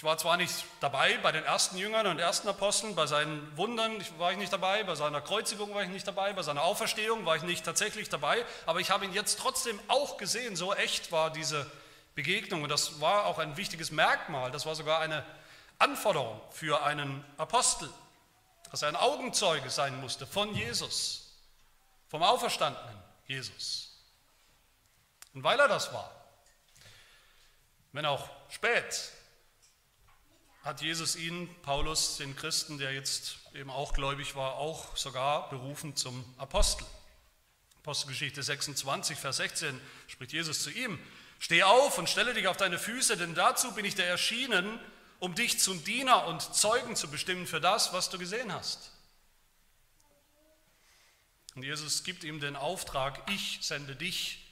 Ich 0.00 0.04
war 0.04 0.16
zwar 0.16 0.38
nicht 0.38 0.64
dabei 0.80 1.18
bei 1.18 1.30
den 1.30 1.44
ersten 1.44 1.76
Jüngern 1.76 2.06
und 2.06 2.18
ersten 2.18 2.48
Aposteln, 2.48 2.94
bei 2.94 3.06
seinen 3.06 3.54
Wundern 3.58 4.02
war 4.16 4.32
ich 4.32 4.38
nicht 4.38 4.50
dabei, 4.50 4.82
bei 4.82 4.94
seiner 4.94 5.20
Kreuzigung 5.20 5.74
war 5.74 5.82
ich 5.82 5.90
nicht 5.90 6.06
dabei, 6.06 6.32
bei 6.32 6.42
seiner 6.42 6.62
Auferstehung 6.62 7.26
war 7.26 7.36
ich 7.36 7.42
nicht 7.42 7.66
tatsächlich 7.66 8.08
dabei, 8.08 8.42
aber 8.64 8.80
ich 8.80 8.90
habe 8.90 9.04
ihn 9.04 9.12
jetzt 9.12 9.38
trotzdem 9.40 9.78
auch 9.88 10.16
gesehen. 10.16 10.56
So 10.56 10.72
echt 10.72 11.12
war 11.12 11.30
diese 11.30 11.70
Begegnung 12.14 12.62
und 12.62 12.70
das 12.70 13.02
war 13.02 13.26
auch 13.26 13.38
ein 13.38 13.58
wichtiges 13.58 13.90
Merkmal, 13.90 14.50
das 14.50 14.64
war 14.64 14.74
sogar 14.74 15.00
eine 15.00 15.22
Anforderung 15.78 16.40
für 16.50 16.82
einen 16.82 17.22
Apostel, 17.36 17.90
dass 18.70 18.80
er 18.80 18.88
ein 18.88 18.96
Augenzeuge 18.96 19.68
sein 19.68 20.00
musste 20.00 20.26
von 20.26 20.54
Jesus, 20.54 21.36
vom 22.08 22.22
auferstandenen 22.22 22.96
Jesus. 23.26 23.98
Und 25.34 25.44
weil 25.44 25.60
er 25.60 25.68
das 25.68 25.92
war, 25.92 26.10
wenn 27.92 28.06
auch 28.06 28.30
spät, 28.48 29.12
hat 30.62 30.82
Jesus 30.82 31.16
ihn, 31.16 31.48
Paulus, 31.62 32.18
den 32.18 32.36
Christen, 32.36 32.78
der 32.78 32.92
jetzt 32.92 33.38
eben 33.54 33.70
auch 33.70 33.94
gläubig 33.94 34.36
war, 34.36 34.54
auch 34.54 34.96
sogar 34.96 35.48
berufen 35.48 35.96
zum 35.96 36.24
Apostel. 36.36 36.86
Apostelgeschichte 37.78 38.42
26, 38.42 39.18
Vers 39.18 39.38
16 39.38 39.80
spricht 40.06 40.32
Jesus 40.32 40.62
zu 40.62 40.70
ihm, 40.70 40.98
Steh 41.38 41.62
auf 41.62 41.96
und 41.96 42.10
stelle 42.10 42.34
dich 42.34 42.48
auf 42.48 42.58
deine 42.58 42.78
Füße, 42.78 43.16
denn 43.16 43.34
dazu 43.34 43.72
bin 43.72 43.86
ich 43.86 43.94
dir 43.94 44.04
erschienen, 44.04 44.78
um 45.20 45.34
dich 45.34 45.58
zum 45.58 45.82
Diener 45.84 46.26
und 46.26 46.42
Zeugen 46.42 46.96
zu 46.96 47.10
bestimmen 47.10 47.46
für 47.46 47.62
das, 47.62 47.94
was 47.94 48.10
du 48.10 48.18
gesehen 48.18 48.52
hast. 48.52 48.92
Und 51.54 51.62
Jesus 51.62 52.04
gibt 52.04 52.24
ihm 52.24 52.40
den 52.40 52.56
Auftrag, 52.56 53.22
ich 53.30 53.58
sende 53.62 53.96
dich 53.96 54.46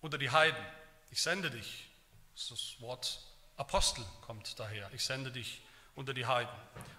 unter 0.00 0.16
die 0.16 0.30
Heiden. 0.30 0.64
Ich 1.10 1.22
sende 1.22 1.50
dich. 1.50 1.88
Das 2.34 2.42
ist 2.42 2.50
das 2.52 2.80
Wort 2.80 3.33
Apostel 3.56 4.04
kommt 4.22 4.58
daher. 4.58 4.90
Ich 4.92 5.04
sende 5.04 5.30
dich 5.30 5.62
unter 5.94 6.14
die 6.14 6.26
Heiden. 6.26 6.52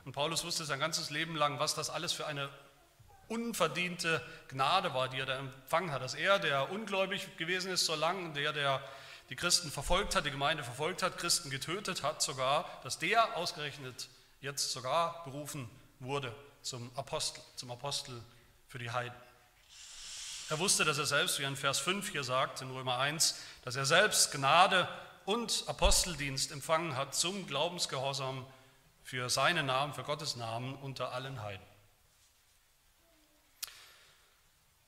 Und 0.06 0.14
Paulus 0.14 0.44
wusste 0.44 0.66
sein 0.66 0.80
ganzes 0.80 1.10
Leben 1.10 1.36
lang, 1.36 1.60
was 1.60 1.76
das 1.76 1.90
alles 1.90 2.14
für 2.14 2.26
eine 2.26 2.50
unverdiente 3.28 4.22
Gnade 4.48 4.94
war, 4.94 5.10
die 5.10 5.20
er 5.20 5.26
da 5.26 5.38
empfangen 5.38 5.92
hat. 5.92 6.02
Dass 6.02 6.14
er, 6.14 6.40
der 6.40 6.72
ungläubig 6.72 7.38
gewesen 7.38 7.72
ist 7.72 7.86
so 7.86 7.96
lange, 7.96 8.34
der, 8.34 8.54
der 8.54 8.82
die 9.30 9.36
Christen 9.36 9.72
verfolgt 9.72 10.16
hat, 10.16 10.26
die 10.26 10.32
Gemeinde 10.32 10.64
verfolgt 10.64 11.02
hat, 11.02 11.18
Christen 11.18 11.50
getötet 11.50 12.04
hat 12.04 12.22
sogar, 12.22 12.70
dass 12.84 13.00
der 13.00 13.36
ausgerechnet 13.36 14.08
jetzt 14.42 14.72
sogar 14.72 15.24
berufen 15.24 15.70
wurde 16.00 16.34
zum 16.62 16.92
Apostel, 16.96 17.42
zum 17.56 17.72
Apostel 17.72 18.22
für 18.68 18.78
die 18.78 18.92
Heiden. 18.92 19.16
Er 20.50 20.60
wusste, 20.60 20.86
dass 20.86 21.00
er 21.00 21.08
selbst, 21.08 21.40
wie 21.40 21.44
in 21.44 21.56
Vers 21.56 21.80
5 21.80 22.12
hier 22.12 22.24
sagt, 22.24 22.62
in 22.62 22.70
Römer 22.70 23.00
1, 23.00 23.36
dass 23.64 23.76
er 23.76 23.86
selbst 23.86 24.32
Gnade 24.32 24.88
und 25.26 25.64
Aposteldienst 25.68 26.52
empfangen 26.52 26.96
hat 26.96 27.16
zum 27.16 27.48
Glaubensgehorsam 27.48 28.46
für 29.04 29.30
seinen 29.30 29.66
Namen, 29.66 29.94
für 29.94 30.04
Gottes 30.04 30.36
Namen 30.36 30.76
unter 30.76 31.12
allen 31.12 31.42
Heiden. 31.42 31.66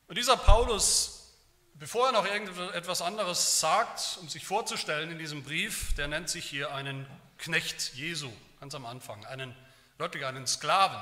Und 0.07 0.17
dieser 0.17 0.37
Paulus, 0.37 1.33
bevor 1.73 2.07
er 2.07 2.11
noch 2.13 2.25
irgendetwas 2.25 3.01
anderes 3.01 3.59
sagt, 3.59 4.17
um 4.21 4.29
sich 4.29 4.45
vorzustellen 4.45 5.11
in 5.11 5.19
diesem 5.19 5.43
Brief, 5.43 5.93
der 5.95 6.07
nennt 6.07 6.29
sich 6.29 6.45
hier 6.45 6.73
einen 6.73 7.05
Knecht 7.37 7.93
Jesu, 7.93 8.31
ganz 8.59 8.73
am 8.73 8.85
Anfang, 8.85 9.25
einen, 9.25 9.55
wirklich 9.97 10.25
einen 10.25 10.47
Sklaven. 10.47 10.99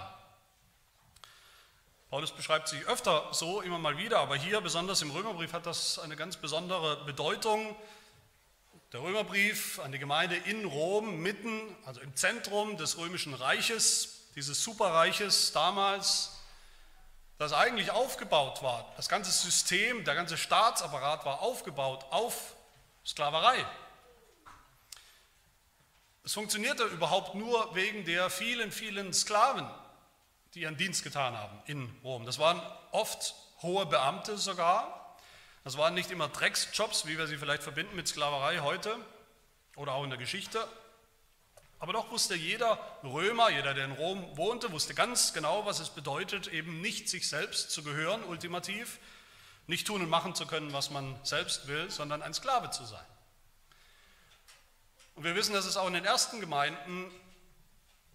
Paulus 2.10 2.32
beschreibt 2.32 2.68
sich 2.68 2.86
öfter 2.88 3.34
so, 3.34 3.62
immer 3.62 3.78
mal 3.78 3.98
wieder, 3.98 4.20
aber 4.20 4.36
hier, 4.36 4.62
besonders 4.62 5.02
im 5.02 5.12
Römerbrief, 5.12 5.54
hat 5.54 5.66
das 5.66 6.00
eine 6.00 6.16
ganz 6.16 6.38
besondere 6.38 7.04
Bedeutung. 7.06 7.76
Der 8.92 9.02
Römerbrief 9.02 9.80
an 9.80 9.92
die 9.92 10.00
Gemeinde 10.00 10.36
in 10.36 10.66
Rom, 10.66 11.22
mitten, 11.22 11.76
also 11.86 12.02
im 12.02 12.16
Zentrum 12.16 12.78
des 12.78 12.98
römischen 12.98 13.34
Reiches, 13.34 14.30
dieses 14.36 14.64
Superreiches 14.64 15.52
damals, 15.52 16.32
das 17.38 17.52
eigentlich 17.52 17.92
aufgebaut 17.92 18.64
war. 18.64 18.94
Das 18.96 19.10
ganze 19.10 19.32
System, 19.32 20.04
der 20.06 20.16
ganze 20.16 20.38
Staatsapparat 20.38 21.26
war 21.26 21.42
aufgebaut 21.42 22.06
auf 22.12 22.56
Sklaverei. 23.06 23.66
Es 26.24 26.34
funktionierte 26.34 26.84
überhaupt 26.86 27.36
nur 27.36 27.76
wegen 27.76 28.06
der 28.06 28.30
vielen, 28.30 28.72
vielen 28.72 29.14
Sklaven, 29.14 29.70
die 30.54 30.62
ihren 30.62 30.78
Dienst 30.78 31.04
getan 31.04 31.38
haben 31.38 31.62
in 31.66 31.94
Rom. 32.04 32.26
Das 32.26 32.40
waren 32.40 32.62
oft 32.92 33.36
hohe 33.62 33.86
Beamte 33.86 34.38
sogar, 34.38 35.05
das 35.66 35.78
waren 35.78 35.96
nicht 35.96 36.12
immer 36.12 36.28
Drecksjobs, 36.30 37.08
wie 37.08 37.18
wir 37.18 37.26
sie 37.26 37.38
vielleicht 37.38 37.64
verbinden 37.64 37.96
mit 37.96 38.08
Sklaverei 38.08 38.60
heute 38.60 38.96
oder 39.76 39.94
auch 39.94 40.04
in 40.04 40.12
der 40.12 40.20
Geschichte. 40.20 40.66
Aber 41.80 41.92
doch 41.92 42.12
wusste 42.12 42.36
jeder 42.36 42.80
Römer, 43.04 43.50
jeder, 43.50 43.74
der 43.74 43.86
in 43.86 43.92
Rom 43.92 44.38
wohnte, 44.38 44.72
wusste 44.72 44.94
ganz 44.94 45.34
genau, 45.34 45.66
was 45.66 45.80
es 45.80 45.90
bedeutet, 45.90 46.48
eben 46.48 46.82
nicht 46.82 47.10
sich 47.10 47.28
selbst 47.28 47.72
zu 47.72 47.84
gehören, 47.84 48.24
ultimativ, 48.26 49.00
nicht 49.66 49.88
tun 49.88 50.04
und 50.04 50.10
machen 50.10 50.36
zu 50.36 50.46
können, 50.46 50.72
was 50.72 50.92
man 50.92 51.20
selbst 51.24 51.68
will, 51.68 51.90
sondern 51.90 52.22
ein 52.22 52.36
Sklave 52.36 52.70
zu 52.70 52.86
sein. 52.86 53.06
Und 55.16 55.24
wir 55.24 55.34
wissen, 55.34 55.54
dass 55.54 55.66
es 55.66 55.78
auch 55.78 55.88
in 55.88 55.94
den 55.94 56.06
ersten 56.06 56.42
Gemeinden, 56.42 57.12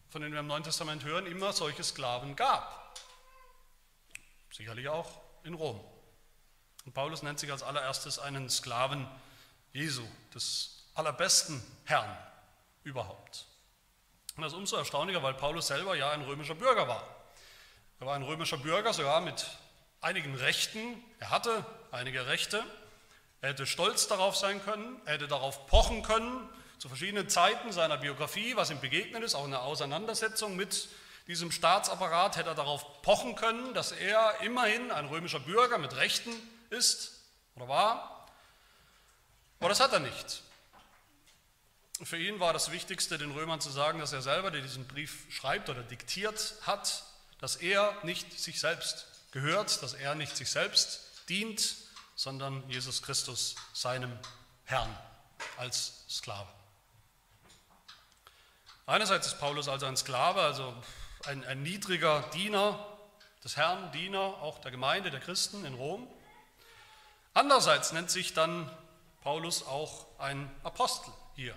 von 0.09 0.23
denen 0.23 0.35
wir 0.35 0.41
im 0.41 0.47
Neuen 0.47 0.63
Testament 0.63 1.03
hören, 1.03 1.27
immer 1.27 1.53
solche 1.53 1.83
Sklaven 1.83 2.37
gab. 2.37 2.97
Sicherlich 4.53 4.89
auch 4.89 5.21
in 5.43 5.55
Rom. 5.55 5.81
Und 6.85 6.95
Paulus 6.95 7.23
nennt 7.23 7.39
sich 7.39 7.51
als 7.51 7.63
allererstes 7.63 8.19
einen 8.19 8.49
Sklaven 8.49 9.07
Jesu, 9.73 10.03
des 10.35 10.85
allerbesten 10.95 11.63
Herrn 11.85 12.17
überhaupt. 12.85 13.47
Und 14.37 14.43
das 14.43 14.53
ist 14.53 14.59
umso 14.59 14.77
erstaunlicher, 14.77 15.23
weil 15.23 15.35
Paulus 15.35 15.67
selber 15.67 15.95
ja 15.97 16.11
ein 16.11 16.23
römischer 16.23 16.55
Bürger 16.55 16.89
war. 16.89 17.07
Er 18.01 18.07
war 18.07 18.15
ein 18.15 18.23
römischer 18.23 18.57
Bürger, 18.57 18.93
sogar 18.93 19.21
mit 19.21 19.47
einigen 20.01 20.35
Rechten. 20.35 21.03
Er 21.19 21.31
hatte 21.31 21.65
einige 21.91 22.27
Rechte. 22.27 22.65
Er 23.43 23.51
hätte 23.51 23.67
stolz 23.67 24.07
darauf 24.07 24.37
sein 24.37 24.63
können, 24.65 25.01
er 25.07 25.15
hätte 25.15 25.29
darauf 25.29 25.67
pochen 25.67 26.03
können, 26.03 26.49
zu 26.79 26.89
verschiedenen 26.89 27.29
Zeiten 27.29 27.73
seiner 27.73 27.97
Biografie, 27.97 28.57
was 28.57 28.71
ihm 28.71 28.81
begegnet 28.81 29.23
ist, 29.23 29.35
auch 29.35 29.45
in 29.45 29.51
der 29.51 29.63
Auseinandersetzung 29.63 30.57
mit 30.57 30.89
diesem 31.27 31.51
Staatsapparat, 31.51 32.37
hätte 32.37 32.51
er 32.51 32.55
darauf 32.55 33.03
pochen 33.03 33.37
können, 33.37 33.73
dass 33.73 33.93
er 33.93 34.41
immerhin 34.43 34.91
ein 34.91 35.07
römischer 35.07 35.41
Bürger 35.41 35.79
mit 35.79 35.97
Rechten 35.97 36.31
ist 36.71 37.21
oder 37.57 37.69
war. 37.69 38.27
Aber 39.59 39.69
das 39.69 39.81
hat 39.81 39.93
er 39.93 40.01
nicht. 40.01 40.43
Für 42.03 42.17
ihn 42.17 42.41
war 42.41 42.55
das 42.55 42.71
Wichtigste, 42.71 43.19
den 43.19 43.31
Römern 43.31 43.61
zu 43.61 43.69
sagen, 43.69 43.99
dass 43.99 44.13
er 44.13 44.23
selber, 44.23 44.51
der 44.51 44.63
diesen 44.63 44.87
Brief 44.87 45.27
schreibt 45.31 45.69
oder 45.69 45.83
diktiert 45.83 46.55
hat, 46.63 47.05
dass 47.41 47.57
er 47.57 47.95
nicht 48.05 48.39
sich 48.39 48.59
selbst 48.59 49.07
gehört, 49.33 49.83
dass 49.83 49.93
er 49.93 50.15
nicht 50.15 50.35
sich 50.37 50.51
selbst 50.51 51.01
dient, 51.29 51.77
sondern 52.17 52.69
Jesus 52.71 53.03
Christus, 53.03 53.55
seinem 53.75 54.19
Herrn, 54.65 54.97
als 55.59 56.05
Sklave. 56.09 56.49
Einerseits 58.87 59.29
ist 59.29 59.39
Paulus 59.39 59.69
also 59.69 59.87
ein 59.87 59.97
Sklave, 59.97 60.41
also 60.41 60.75
ein, 61.27 61.45
ein 61.45 61.63
niedriger 61.63 62.23
Diener 62.35 62.87
des 63.45 63.57
Herrn, 63.57 63.93
Diener 63.93 64.21
auch 64.21 64.59
der 64.61 64.71
Gemeinde, 64.71 65.11
der 65.11 65.21
Christen 65.21 65.65
in 65.65 65.75
Rom. 65.75 66.09
Andererseits 67.35 67.93
nennt 67.93 68.11
sich 68.11 68.35
dann 68.35 68.71
Paulus 69.23 69.63
auch 69.63 70.07
ein 70.19 70.51
Apostel 70.65 71.13
hier, 71.37 71.57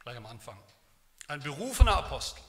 gleich 0.00 0.16
am 0.16 0.26
Anfang. 0.26 0.58
Ein 1.28 1.40
berufener 1.42 1.96
Apostel. 1.96 2.42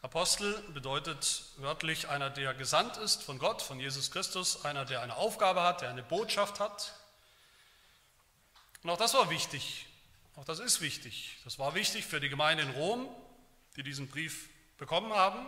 Apostel 0.00 0.60
bedeutet 0.72 1.44
wörtlich 1.58 2.08
einer, 2.08 2.30
der 2.30 2.54
gesandt 2.54 2.96
ist 2.96 3.22
von 3.22 3.38
Gott, 3.38 3.62
von 3.62 3.78
Jesus 3.78 4.10
Christus, 4.10 4.64
einer, 4.64 4.84
der 4.84 5.02
eine 5.02 5.16
Aufgabe 5.16 5.62
hat, 5.62 5.82
der 5.82 5.90
eine 5.90 6.02
Botschaft 6.02 6.58
hat. 6.58 6.94
Und 8.82 8.90
auch 8.90 8.96
das 8.96 9.14
war 9.14 9.30
wichtig, 9.30 9.86
auch 10.36 10.44
das 10.44 10.58
ist 10.58 10.80
wichtig. 10.80 11.36
Das 11.44 11.58
war 11.58 11.74
wichtig 11.74 12.04
für 12.04 12.18
die 12.18 12.28
Gemeinde 12.28 12.64
in 12.64 12.70
Rom, 12.70 13.08
die 13.76 13.82
diesen 13.82 14.08
Brief 14.08 14.48
bekommen 14.78 15.12
haben, 15.12 15.46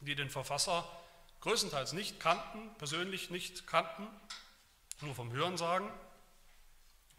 die 0.00 0.14
den 0.14 0.30
Verfasser 0.30 0.88
größtenteils 1.40 1.92
nicht 1.92 2.20
kannten, 2.20 2.74
persönlich 2.78 3.30
nicht 3.30 3.66
kannten, 3.66 4.06
nur 5.00 5.14
vom 5.14 5.32
Hören 5.32 5.56
sagen. 5.56 5.88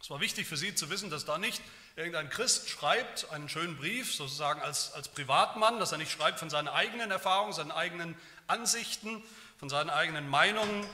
Es 0.00 0.10
war 0.10 0.20
wichtig 0.20 0.46
für 0.46 0.56
sie 0.56 0.74
zu 0.74 0.90
wissen, 0.90 1.10
dass 1.10 1.24
da 1.24 1.38
nicht 1.38 1.62
irgendein 1.96 2.30
Christ 2.30 2.68
schreibt 2.68 3.30
einen 3.30 3.48
schönen 3.48 3.76
Brief, 3.76 4.14
sozusagen 4.14 4.60
als, 4.62 4.92
als 4.92 5.08
Privatmann, 5.08 5.78
dass 5.78 5.92
er 5.92 5.98
nicht 5.98 6.10
schreibt 6.10 6.38
von 6.38 6.50
seinen 6.50 6.68
eigenen 6.68 7.10
Erfahrungen, 7.10 7.52
seinen 7.52 7.72
eigenen 7.72 8.16
Ansichten, 8.46 9.22
von 9.58 9.68
seinen 9.68 9.90
eigenen 9.90 10.28
Meinungen 10.28 10.86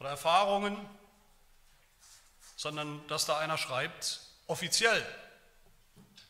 oder 0.00 0.10
Erfahrungen, 0.10 0.76
sondern 2.56 3.06
dass 3.06 3.26
da 3.26 3.38
einer 3.38 3.58
schreibt, 3.58 4.20
offiziell. 4.46 5.04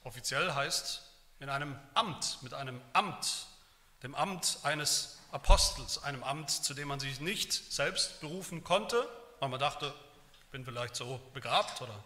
Offiziell 0.04 0.52
heißt 0.52 1.02
in 1.40 1.48
einem 1.48 1.78
Amt, 1.94 2.42
mit 2.42 2.54
einem 2.54 2.80
Amt, 2.92 3.46
dem 4.02 4.14
Amt 4.14 4.58
eines 4.62 5.15
Apostels, 5.36 6.02
einem 6.02 6.24
Amt, 6.24 6.50
zu 6.50 6.72
dem 6.72 6.88
man 6.88 6.98
sich 6.98 7.20
nicht 7.20 7.52
selbst 7.52 8.22
berufen 8.22 8.64
konnte, 8.64 9.06
weil 9.38 9.50
man 9.50 9.60
dachte, 9.60 9.92
ich 10.32 10.46
bin 10.46 10.64
vielleicht 10.64 10.96
so 10.96 11.20
begabt 11.34 11.82
oder 11.82 12.02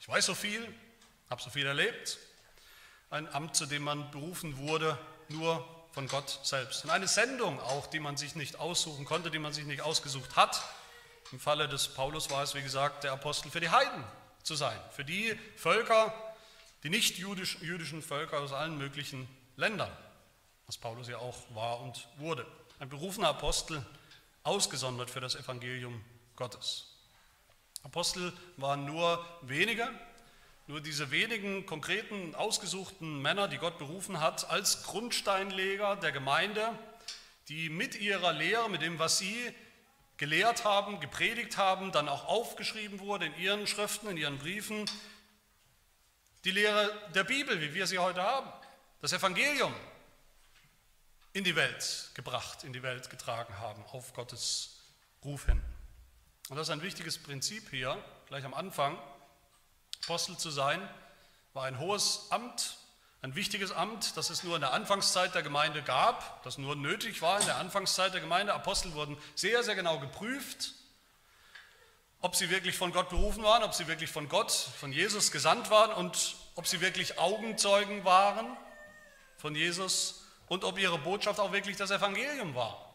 ich 0.00 0.08
weiß 0.08 0.26
so 0.26 0.34
viel, 0.34 0.60
habe 1.30 1.40
so 1.40 1.48
viel 1.48 1.64
erlebt. 1.64 2.18
Ein 3.08 3.32
Amt, 3.32 3.54
zu 3.54 3.66
dem 3.66 3.84
man 3.84 4.10
berufen 4.10 4.58
wurde, 4.58 4.98
nur 5.28 5.64
von 5.92 6.08
Gott 6.08 6.40
selbst. 6.42 6.82
Und 6.82 6.90
eine 6.90 7.06
Sendung 7.06 7.60
auch, 7.60 7.86
die 7.86 8.00
man 8.00 8.16
sich 8.16 8.34
nicht 8.34 8.56
aussuchen 8.58 9.04
konnte, 9.04 9.30
die 9.30 9.38
man 9.38 9.52
sich 9.52 9.64
nicht 9.64 9.82
ausgesucht 9.82 10.34
hat. 10.34 10.60
Im 11.30 11.38
Falle 11.38 11.68
des 11.68 11.86
Paulus 11.86 12.30
war 12.30 12.42
es, 12.42 12.56
wie 12.56 12.62
gesagt, 12.62 13.04
der 13.04 13.12
Apostel 13.12 13.52
für 13.52 13.60
die 13.60 13.70
Heiden 13.70 14.02
zu 14.42 14.56
sein, 14.56 14.78
für 14.90 15.04
die 15.04 15.38
Völker, 15.56 16.12
die 16.82 16.90
nicht 16.90 17.16
jüdischen 17.16 18.02
Völker 18.02 18.40
aus 18.40 18.52
allen 18.52 18.76
möglichen 18.76 19.28
Ländern, 19.54 19.96
was 20.70 20.78
Paulus 20.78 21.08
ja 21.08 21.18
auch 21.18 21.36
war 21.52 21.80
und 21.80 22.06
wurde. 22.18 22.46
Ein 22.78 22.88
berufener 22.88 23.30
Apostel, 23.30 23.84
ausgesondert 24.44 25.10
für 25.10 25.18
das 25.18 25.34
Evangelium 25.34 26.00
Gottes. 26.36 26.94
Apostel 27.82 28.32
waren 28.56 28.84
nur 28.84 29.26
wenige, 29.42 29.90
nur 30.68 30.80
diese 30.80 31.10
wenigen 31.10 31.66
konkreten, 31.66 32.36
ausgesuchten 32.36 33.20
Männer, 33.20 33.48
die 33.48 33.58
Gott 33.58 33.78
berufen 33.78 34.20
hat, 34.20 34.48
als 34.48 34.84
Grundsteinleger 34.84 35.96
der 35.96 36.12
Gemeinde, 36.12 36.68
die 37.48 37.68
mit 37.68 37.96
ihrer 37.96 38.32
Lehre, 38.32 38.70
mit 38.70 38.80
dem, 38.80 39.00
was 39.00 39.18
sie 39.18 39.52
gelehrt 40.18 40.62
haben, 40.62 41.00
gepredigt 41.00 41.56
haben, 41.56 41.90
dann 41.90 42.08
auch 42.08 42.28
aufgeschrieben 42.28 43.00
wurde 43.00 43.26
in 43.26 43.36
ihren 43.40 43.66
Schriften, 43.66 44.06
in 44.06 44.16
ihren 44.16 44.38
Briefen, 44.38 44.88
die 46.44 46.52
Lehre 46.52 46.96
der 47.16 47.24
Bibel, 47.24 47.60
wie 47.60 47.74
wir 47.74 47.88
sie 47.88 47.98
heute 47.98 48.22
haben, 48.22 48.52
das 49.00 49.12
Evangelium 49.12 49.74
in 51.32 51.44
die 51.44 51.56
Welt 51.56 52.10
gebracht, 52.14 52.64
in 52.64 52.72
die 52.72 52.82
Welt 52.82 53.10
getragen 53.10 53.58
haben, 53.58 53.84
auf 53.92 54.12
Gottes 54.14 54.80
Ruf 55.24 55.46
hin. 55.46 55.62
Und 56.48 56.56
das 56.56 56.68
ist 56.68 56.72
ein 56.72 56.82
wichtiges 56.82 57.18
Prinzip 57.18 57.70
hier, 57.70 58.02
gleich 58.26 58.44
am 58.44 58.54
Anfang. 58.54 58.98
Apostel 60.02 60.36
zu 60.36 60.50
sein 60.50 60.80
war 61.52 61.64
ein 61.64 61.78
hohes 61.78 62.26
Amt, 62.30 62.76
ein 63.22 63.34
wichtiges 63.34 63.70
Amt, 63.70 64.16
das 64.16 64.30
es 64.30 64.42
nur 64.42 64.56
in 64.56 64.62
der 64.62 64.72
Anfangszeit 64.72 65.34
der 65.34 65.42
Gemeinde 65.42 65.82
gab, 65.82 66.42
das 66.42 66.58
nur 66.58 66.74
nötig 66.74 67.22
war 67.22 67.38
in 67.38 67.46
der 67.46 67.56
Anfangszeit 67.56 68.14
der 68.14 68.20
Gemeinde. 68.20 68.54
Apostel 68.54 68.94
wurden 68.94 69.16
sehr, 69.34 69.62
sehr 69.62 69.74
genau 69.74 70.00
geprüft, 70.00 70.72
ob 72.20 72.34
sie 72.34 72.50
wirklich 72.50 72.76
von 72.76 72.92
Gott 72.92 73.10
berufen 73.10 73.42
waren, 73.44 73.62
ob 73.62 73.74
sie 73.74 73.86
wirklich 73.86 74.10
von 74.10 74.28
Gott, 74.28 74.50
von 74.50 74.92
Jesus 74.92 75.30
gesandt 75.30 75.70
waren 75.70 75.92
und 75.92 76.36
ob 76.54 76.66
sie 76.66 76.80
wirklich 76.80 77.18
Augenzeugen 77.18 78.04
waren 78.04 78.56
von 79.36 79.54
Jesus 79.54 80.26
und 80.50 80.64
ob 80.64 80.78
ihre 80.78 80.98
Botschaft 80.98 81.38
auch 81.38 81.52
wirklich 81.52 81.76
das 81.76 81.92
Evangelium 81.92 82.54
war 82.56 82.86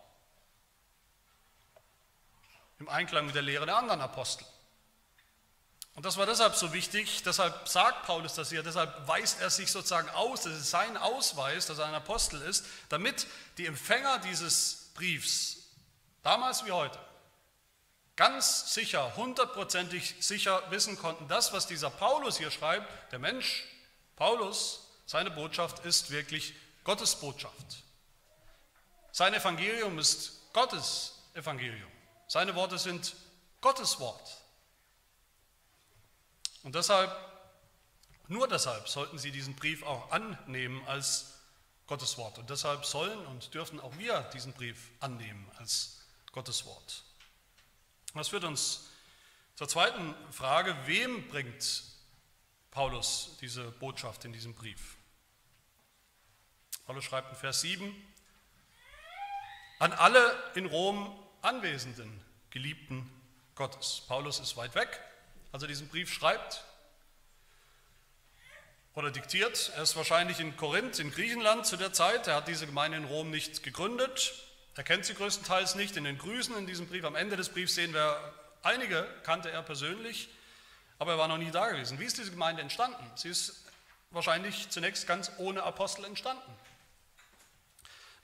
im 2.80 2.90
Einklang 2.90 3.26
mit 3.26 3.34
der 3.34 3.44
Lehre 3.44 3.66
der 3.66 3.78
anderen 3.78 4.02
Apostel. 4.02 4.46
Und 5.94 6.06
das 6.06 6.18
war 6.18 6.26
deshalb 6.26 6.56
so 6.56 6.74
wichtig, 6.74 7.24
deshalb 7.24 7.70
sagt 7.70 8.06
Paulus 8.06 8.34
das 8.34 8.50
hier, 8.50 8.62
deshalb 8.62 9.08
weist 9.08 9.40
er 9.40 9.50
sich 9.50 9.72
sozusagen 9.72 10.10
aus, 10.10 10.42
das 10.42 10.56
ist 10.56 10.70
sein 10.70 10.98
Ausweis, 10.98 11.66
dass 11.68 11.78
er 11.80 11.86
ein 11.86 11.94
Apostel 11.94 12.42
ist, 12.42 12.66
damit 12.90 13.26
die 13.58 13.66
Empfänger 13.66 14.20
dieses 14.20 14.92
Briefs, 14.94 15.70
damals 16.24 16.66
wie 16.66 16.74
heute, 16.74 17.00
ganz 18.18 18.74
sicher, 18.74 19.16
hundertprozentig 19.16 20.16
sicher 20.20 20.62
wissen 20.72 20.98
konnten, 20.98 21.30
das, 21.30 21.54
was 21.54 21.68
dieser 21.68 21.90
Paulus 21.90 22.38
hier 22.38 22.52
schreibt, 22.52 23.14
der 23.14 23.20
Mensch, 23.20 23.64
Paulus, 24.18 24.90
seine 25.06 25.32
Botschaft 25.32 25.86
ist 25.86 26.12
wirklich 26.12 26.54
Gottes 26.86 27.16
Botschaft. 27.16 27.84
Sein 29.12 29.34
Evangelium 29.34 30.00
ist 30.00 30.54
Gottes 30.54 31.20
Evangelium. 31.34 31.92
Seine 32.28 32.56
Worte 32.56 32.78
sind 32.78 33.16
Gottes 33.60 34.00
Wort. 34.00 34.38
Und 36.64 36.76
deshalb, 36.76 37.12
nur 38.28 38.48
deshalb 38.48 38.88
sollten 38.88 39.18
Sie 39.18 39.32
diesen 39.32 39.56
Brief 39.56 39.84
auch 39.84 40.12
annehmen 40.12 40.82
als 40.88 41.34
Gottes 41.88 42.18
Wort. 42.18 42.38
Und 42.38 42.50
deshalb 42.50 42.86
sollen 42.86 43.26
und 43.28 43.54
dürfen 43.54 43.80
auch 43.80 43.98
wir 43.98 44.22
diesen 44.34 44.54
Brief 44.54 44.92
annehmen 45.00 45.52
als 45.58 46.02
Gottes 46.32 46.66
Wort. 46.66 47.04
Das 48.14 48.30
führt 48.30 48.44
uns 48.44 48.90
zur 49.56 49.68
zweiten 49.68 50.14
Frage, 50.32 50.76
wem 50.86 51.28
bringt 51.30 51.84
Paulus 52.70 53.38
diese 53.42 53.72
Botschaft 53.72 54.26
in 54.26 54.34
diesem 54.34 54.54
Brief? 54.54 54.98
Paulus 56.86 57.04
schreibt 57.04 57.32
in 57.32 57.38
Vers 57.38 57.62
7, 57.62 57.96
an 59.80 59.92
alle 59.94 60.52
in 60.54 60.68
Rom 60.68 61.18
Anwesenden, 61.42 62.24
Geliebten 62.52 63.10
Gottes. 63.56 64.04
Paulus 64.08 64.40
ist 64.40 64.56
weit 64.56 64.76
weg, 64.76 65.00
als 65.52 65.64
er 65.64 65.68
diesen 65.68 65.88
Brief 65.88 66.14
schreibt 66.14 66.64
oder 68.94 69.10
diktiert. 69.10 69.72
Er 69.76 69.84
ist 69.84 69.96
wahrscheinlich 69.96 70.40
in 70.40 70.56
Korinth, 70.58 71.00
in 71.00 71.12
Griechenland 71.12 71.66
zu 71.66 71.76
der 71.76 71.92
Zeit. 71.92 72.28
Er 72.28 72.36
hat 72.36 72.48
diese 72.48 72.68
Gemeinde 72.68 72.98
in 72.98 73.06
Rom 73.06 73.32
nicht 73.32 73.64
gegründet. 73.64 74.34
Er 74.76 74.84
kennt 74.84 75.06
sie 75.06 75.16
größtenteils 75.16 75.76
nicht. 75.76 75.98
In 75.98 76.04
den 76.04 76.18
Grüßen 76.18 76.56
in 76.56 76.68
diesem 76.68 76.88
Brief, 76.88 77.04
am 77.04 77.16
Ende 77.16 77.36
des 77.36 77.50
Briefs 77.50 77.76
sehen 77.76 77.94
wir, 77.94 78.34
einige 78.62 79.08
kannte 79.24 79.50
er 79.50 79.64
persönlich, 79.64 80.30
aber 81.00 81.14
er 81.14 81.18
war 81.18 81.28
noch 81.28 81.38
nie 81.38 81.52
da 81.52 81.68
gewesen. 81.70 82.00
Wie 82.00 82.06
ist 82.06 82.18
diese 82.18 82.32
Gemeinde 82.32 82.62
entstanden? 82.62 83.04
Sie 83.16 83.30
ist 83.30 83.66
wahrscheinlich 84.12 84.70
zunächst 84.70 85.08
ganz 85.08 85.32
ohne 85.38 85.64
Apostel 85.64 86.06
entstanden. 86.06 86.52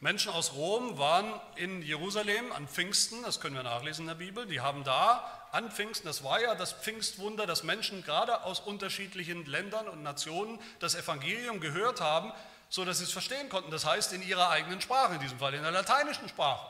Menschen 0.02 0.32
aus 0.32 0.54
Rom 0.54 0.98
waren 0.98 1.32
in 1.58 1.84
Jerusalem 1.84 2.52
an 2.54 2.68
Pfingsten, 2.68 3.22
das 3.22 3.40
können 3.40 3.56
wir 3.56 3.62
nachlesen 3.62 4.06
in 4.06 4.08
der 4.08 4.16
Bibel, 4.16 4.48
die 4.48 4.60
haben 4.60 4.84
da 4.84 5.24
an 5.52 5.70
Pfingsten, 5.70 6.08
das 6.08 6.24
war 6.24 6.42
ja 6.42 6.56
das 6.56 6.74
Pfingstwunder, 6.74 7.46
dass 7.46 7.62
Menschen 7.62 8.04
gerade 8.04 8.44
aus 8.44 8.62
unterschiedlichen 8.62 9.46
Ländern 9.46 9.88
und 9.88 10.02
Nationen 10.02 10.60
das 10.80 10.96
Evangelium 10.96 11.60
gehört 11.60 12.02
haben, 12.02 12.34
so 12.68 12.84
dass 12.84 12.98
sie 12.98 13.04
es 13.04 13.12
verstehen 13.12 13.48
konnten. 13.50 13.70
Das 13.70 13.86
heißt 13.86 14.12
in 14.14 14.28
ihrer 14.28 14.50
eigenen 14.50 14.82
Sprache, 14.82 15.14
in 15.14 15.20
diesem 15.20 15.38
Fall 15.38 15.54
in 15.54 15.62
der 15.62 15.72
lateinischen 15.72 16.28
Sprache. 16.28 16.66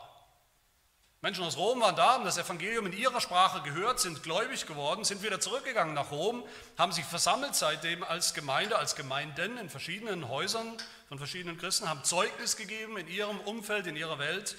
Menschen 1.23 1.43
aus 1.43 1.55
Rom 1.55 1.81
waren 1.81 1.95
da, 1.95 2.13
haben 2.13 2.25
das 2.25 2.39
Evangelium 2.39 2.87
in 2.87 2.93
ihrer 2.93 3.21
Sprache 3.21 3.61
gehört, 3.61 3.99
sind 3.99 4.23
gläubig 4.23 4.65
geworden, 4.65 5.03
sind 5.03 5.21
wieder 5.21 5.39
zurückgegangen 5.39 5.93
nach 5.93 6.09
Rom, 6.09 6.43
haben 6.79 6.91
sich 6.91 7.05
versammelt 7.05 7.53
seitdem 7.53 8.03
als 8.03 8.33
Gemeinde, 8.33 8.75
als 8.75 8.95
Gemeinden 8.95 9.59
in 9.59 9.69
verschiedenen 9.69 10.29
Häusern 10.29 10.77
von 11.09 11.19
verschiedenen 11.19 11.59
Christen, 11.59 11.87
haben 11.87 12.03
Zeugnis 12.03 12.55
gegeben 12.55 12.97
in 12.97 13.07
ihrem 13.07 13.39
Umfeld, 13.41 13.85
in 13.85 13.95
ihrer 13.95 14.17
Welt 14.17 14.55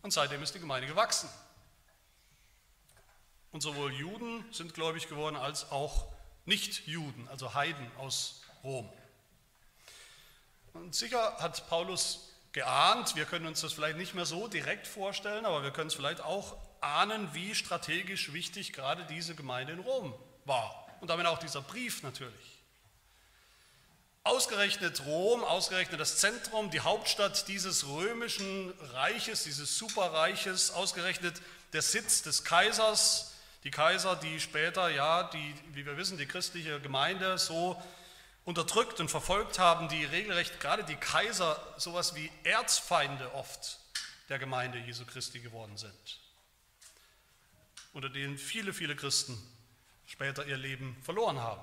und 0.00 0.12
seitdem 0.12 0.42
ist 0.42 0.54
die 0.54 0.60
Gemeinde 0.60 0.88
gewachsen. 0.88 1.28
Und 3.52 3.60
sowohl 3.60 3.92
Juden 3.92 4.46
sind 4.52 4.72
gläubig 4.72 5.08
geworden 5.08 5.36
als 5.36 5.70
auch 5.70 6.10
Nicht-Juden, 6.46 7.28
also 7.28 7.52
Heiden 7.52 7.90
aus 7.98 8.40
Rom. 8.64 8.90
Und 10.72 10.94
sicher 10.94 11.36
hat 11.38 11.68
Paulus 11.68 12.32
geahnt. 12.56 13.16
Wir 13.16 13.26
können 13.26 13.46
uns 13.46 13.60
das 13.60 13.74
vielleicht 13.74 13.98
nicht 13.98 14.14
mehr 14.14 14.24
so 14.24 14.48
direkt 14.48 14.86
vorstellen, 14.86 15.44
aber 15.44 15.62
wir 15.62 15.72
können 15.72 15.88
es 15.88 15.94
vielleicht 15.94 16.22
auch 16.22 16.56
ahnen, 16.80 17.28
wie 17.34 17.54
strategisch 17.54 18.32
wichtig 18.32 18.72
gerade 18.72 19.04
diese 19.04 19.34
Gemeinde 19.34 19.74
in 19.74 19.80
Rom 19.80 20.14
war. 20.46 20.86
Und 21.02 21.10
damit 21.10 21.26
auch 21.26 21.38
dieser 21.38 21.60
Brief 21.60 22.02
natürlich. 22.02 22.62
Ausgerechnet 24.24 25.04
Rom, 25.04 25.44
ausgerechnet 25.44 26.00
das 26.00 26.16
Zentrum, 26.16 26.70
die 26.70 26.80
Hauptstadt 26.80 27.46
dieses 27.46 27.86
römischen 27.88 28.72
Reiches, 28.94 29.44
dieses 29.44 29.76
Superreiches, 29.76 30.70
ausgerechnet 30.70 31.42
der 31.74 31.82
Sitz 31.82 32.22
des 32.22 32.42
Kaisers, 32.42 33.34
die 33.64 33.70
Kaiser, 33.70 34.16
die 34.16 34.40
später, 34.40 34.88
ja, 34.88 35.24
die, 35.24 35.54
wie 35.74 35.84
wir 35.84 35.98
wissen, 35.98 36.16
die 36.16 36.26
christliche 36.26 36.80
Gemeinde 36.80 37.36
so 37.36 37.80
unterdrückt 38.46 39.00
und 39.00 39.10
verfolgt 39.10 39.58
haben, 39.58 39.88
die 39.88 40.04
regelrecht 40.04 40.60
gerade 40.60 40.84
die 40.84 40.96
Kaiser 40.96 41.60
sowas 41.76 42.14
wie 42.14 42.30
Erzfeinde 42.44 43.34
oft 43.34 43.80
der 44.28 44.38
Gemeinde 44.38 44.78
Jesu 44.78 45.04
Christi 45.04 45.40
geworden 45.40 45.76
sind, 45.76 46.20
unter 47.92 48.08
denen 48.08 48.38
viele, 48.38 48.72
viele 48.72 48.94
Christen 48.94 49.36
später 50.06 50.46
ihr 50.46 50.56
Leben 50.56 50.96
verloren 51.02 51.40
haben. 51.40 51.60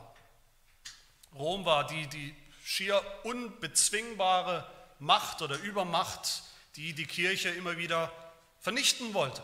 Rom 1.34 1.64
war 1.66 1.88
die, 1.88 2.06
die 2.08 2.36
schier 2.64 3.02
unbezwingbare 3.24 4.70
Macht 5.00 5.42
oder 5.42 5.58
Übermacht, 5.60 6.44
die 6.76 6.94
die 6.94 7.08
Kirche 7.08 7.50
immer 7.50 7.78
wieder 7.78 8.12
vernichten 8.60 9.14
wollte. 9.14 9.42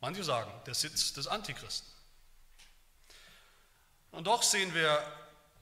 Manche 0.00 0.24
sagen, 0.24 0.50
der 0.66 0.74
Sitz 0.74 1.12
des 1.12 1.28
Antichristen. 1.28 1.91
Und 4.12 4.26
doch 4.26 4.42
sehen 4.42 4.72
wir 4.74 5.02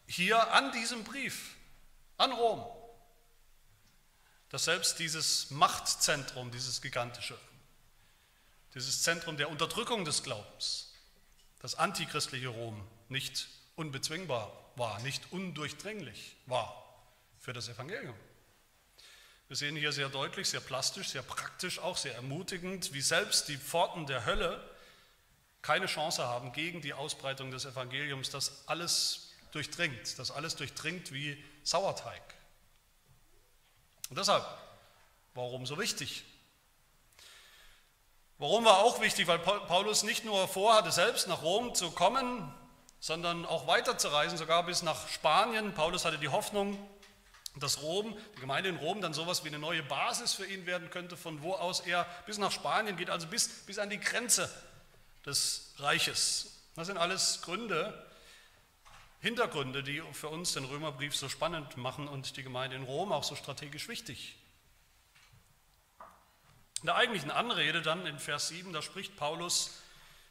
hier 0.07 0.53
an 0.53 0.73
diesem 0.73 1.05
Brief, 1.05 1.57
an 2.19 2.33
Rom, 2.33 2.65
dass 4.51 4.65
selbst 4.65 4.99
dieses 4.99 5.51
Machtzentrum, 5.51 6.51
dieses 6.51 6.83
gigantische, 6.83 7.39
dieses 8.75 9.03
Zentrum 9.03 9.37
der 9.37 9.49
Unterdrückung 9.49 10.05
des 10.05 10.23
Glaubens, 10.23 10.93
das 11.61 11.77
antichristliche 11.77 12.49
Rom, 12.49 12.87
nicht 13.09 13.49
unbezwingbar 13.77 14.53
war, 14.77 15.01
nicht 15.01 15.33
undurchdringlich 15.33 16.37
war 16.47 16.85
für 17.39 17.53
das 17.53 17.69
Evangelium. 17.69 18.15
Wir 19.47 19.57
sehen 19.57 19.77
hier 19.77 19.93
sehr 19.93 20.09
deutlich, 20.09 20.49
sehr 20.49 20.61
plastisch, 20.61 21.09
sehr 21.09 21.23
praktisch, 21.23 21.79
auch 21.79 21.97
sehr 21.97 22.15
ermutigend, 22.15 22.93
wie 22.93 23.01
selbst 23.01 23.49
die 23.49 23.57
Pforten 23.57 24.07
der 24.07 24.25
Hölle 24.25 24.65
keine 25.63 25.87
Chance 25.87 26.27
haben 26.27 26.53
gegen 26.53 26.81
die 26.81 26.95
Ausbreitung 26.95 27.51
des 27.51 27.65
Evangeliums, 27.65 28.31
das 28.31 28.67
alles 28.67 29.33
durchdringt, 29.53 30.19
das 30.19 30.31
alles 30.31 30.57
durchdringt 30.57 31.13
wie 31.13 31.43
Sauerteig. 31.63 32.23
Und 34.09 34.19
deshalb, 34.19 34.45
warum 35.35 35.67
so 35.67 35.79
wichtig? 35.79 36.25
Warum 38.39 38.65
war 38.65 38.79
auch 38.79 39.01
wichtig? 39.01 39.27
Weil 39.27 39.39
Paulus 39.39 40.03
nicht 40.03 40.25
nur 40.25 40.49
vorhatte, 40.49 40.91
selbst 40.91 41.29
nach 41.29 41.43
Rom 41.43 41.75
zu 41.75 41.91
kommen, 41.91 42.55
sondern 42.99 43.45
auch 43.45 43.67
weiterzureisen, 43.67 44.39
sogar 44.39 44.65
bis 44.65 44.83
nach 44.83 45.09
Spanien. 45.09 45.75
Paulus 45.75 46.07
hatte 46.07 46.19
die 46.19 46.29
Hoffnung, 46.29 46.79
dass 47.57 47.83
Rom, 47.83 48.17
die 48.37 48.41
Gemeinde 48.41 48.71
in 48.71 48.77
Rom, 48.77 49.01
dann 49.03 49.13
sowas 49.13 49.45
wie 49.45 49.49
eine 49.49 49.59
neue 49.59 49.83
Basis 49.83 50.33
für 50.33 50.47
ihn 50.47 50.65
werden 50.65 50.89
könnte, 50.89 51.17
von 51.17 51.43
wo 51.43 51.53
aus 51.53 51.81
er 51.81 52.07
bis 52.25 52.39
nach 52.39 52.51
Spanien 52.51 52.97
geht, 52.97 53.11
also 53.11 53.27
bis, 53.27 53.49
bis 53.67 53.79
an 53.79 53.91
die 53.91 54.01
Grenze 54.01 54.49
des 55.27 55.75
Reiches. 55.79 56.61
Das 56.77 56.87
sind 56.87 56.97
alles 56.97 57.43
Gründe, 57.43 58.07
Hintergründe, 59.21 59.83
die 59.83 60.03
für 60.13 60.29
uns 60.29 60.55
den 60.55 60.65
Römerbrief 60.65 61.15
so 61.15 61.29
spannend 61.29 61.77
machen 61.77 62.09
und 62.09 62.37
die 62.37 62.43
Gemeinde 62.43 62.77
in 62.77 62.85
Rom 62.85 63.13
auch 63.13 63.25
so 63.25 63.37
strategisch 63.37 63.89
wichtig. 63.89 64.37
In 66.81 66.87
der 66.87 66.95
eigentlichen 66.95 67.31
Anrede 67.31 67.83
dann 67.83 68.07
in 68.07 68.19
Vers 68.19 68.49
7, 68.49 68.73
da 68.73 68.81
spricht 68.81 69.17
Paulus 69.17 69.83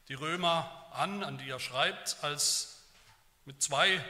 die 0.07 0.15
Römer 0.15 0.87
an, 0.91 1.23
an 1.23 1.37
die 1.37 1.47
er 1.47 1.59
schreibt, 1.59 2.23
als 2.23 2.81
mit 3.45 3.61
zwei 3.61 4.03